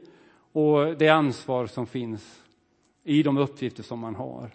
och 0.52 0.96
det 0.96 1.08
ansvar 1.08 1.66
som 1.66 1.86
finns 1.86 2.42
i 3.04 3.22
de 3.22 3.38
uppgifter 3.38 3.82
som 3.82 3.98
man 3.98 4.14
har. 4.14 4.50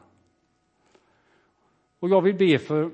Och 1.99 2.09
jag 2.09 2.21
vill 2.21 2.35
be 2.35 2.59
för 2.59 2.91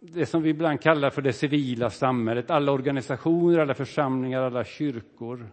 det 0.00 0.26
som 0.26 0.42
vi 0.42 0.50
ibland 0.50 0.80
kallar 0.80 1.10
för 1.10 1.22
det 1.22 1.32
civila 1.32 1.90
samhället, 1.90 2.50
alla 2.50 2.72
organisationer, 2.72 3.58
alla 3.58 3.74
församlingar, 3.74 4.42
alla 4.42 4.64
kyrkor. 4.64 5.46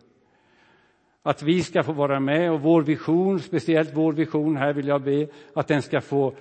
Att 1.21 1.43
vi 1.43 1.63
ska 1.63 1.83
få 1.83 1.91
vara 1.91 2.19
med 2.19 2.51
och 2.51 2.61
vår 2.61 2.81
vision, 2.81 3.39
speciellt 3.39 3.93
vår 3.93 4.13
vision 4.13 4.57
här 4.57 4.73
vill 4.73 4.87
jag 4.87 5.01
be, 5.01 5.27
att 5.53 5.67
den 5.67 5.81
ska 5.81 6.01
få 6.01 6.33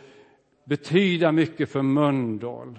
betyda 0.65 1.33
mycket 1.33 1.69
för 1.69 1.83
Mölndal. 1.83 2.79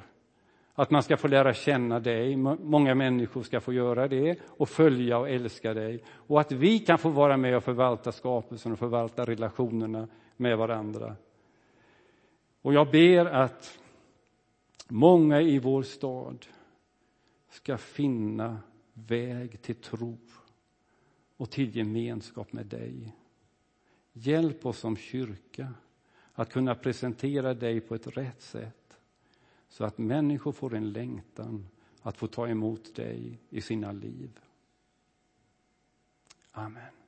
Att 0.76 0.92
man 0.92 1.04
ska 1.04 1.18
få 1.18 1.28
lära 1.28 1.54
känna 1.54 2.00
dig, 2.00 2.36
många 2.36 2.96
människor 2.96 3.44
ska 3.44 3.60
få 3.60 3.74
göra 3.74 4.08
det 4.08 4.40
och 4.48 4.70
följa 4.70 5.18
och 5.18 5.30
älska 5.30 5.74
dig. 5.74 6.04
Och 6.08 6.42
att 6.42 6.52
vi 6.52 6.80
kan 6.80 6.98
få 6.98 7.10
vara 7.10 7.38
med 7.38 7.58
och 7.58 7.64
förvalta 7.64 8.12
skapelsen 8.12 8.72
och 8.72 8.80
förvalta 8.80 9.26
relationerna 9.26 10.08
med 10.38 10.58
varandra. 10.58 11.16
Och 12.62 12.74
jag 12.74 12.92
ber 12.92 13.26
att 13.26 13.80
många 14.88 15.42
i 15.42 15.60
vår 15.60 15.84
stad 15.84 16.46
ska 17.50 17.78
finna 17.78 18.58
väg 18.94 19.62
till 19.62 19.76
tro 19.76 20.18
och 21.38 21.52
till 21.52 21.76
gemenskap 21.76 22.54
med 22.54 22.66
dig. 22.66 23.16
Hjälp 24.14 24.66
oss 24.66 24.80
som 24.80 24.98
kyrka 24.98 25.74
att 26.34 26.54
kunna 26.54 26.76
presentera 26.76 27.54
dig 27.54 27.82
på 27.82 27.96
ett 27.96 28.18
rätt 28.18 28.42
sätt 28.42 28.83
så 29.74 29.84
att 29.84 29.98
människor 29.98 30.52
får 30.52 30.74
en 30.74 30.92
längtan 30.92 31.68
att 32.02 32.18
få 32.18 32.28
ta 32.28 32.48
emot 32.48 32.96
dig 32.96 33.40
i 33.50 33.62
sina 33.62 33.92
liv. 33.92 34.40
Amen. 36.52 37.03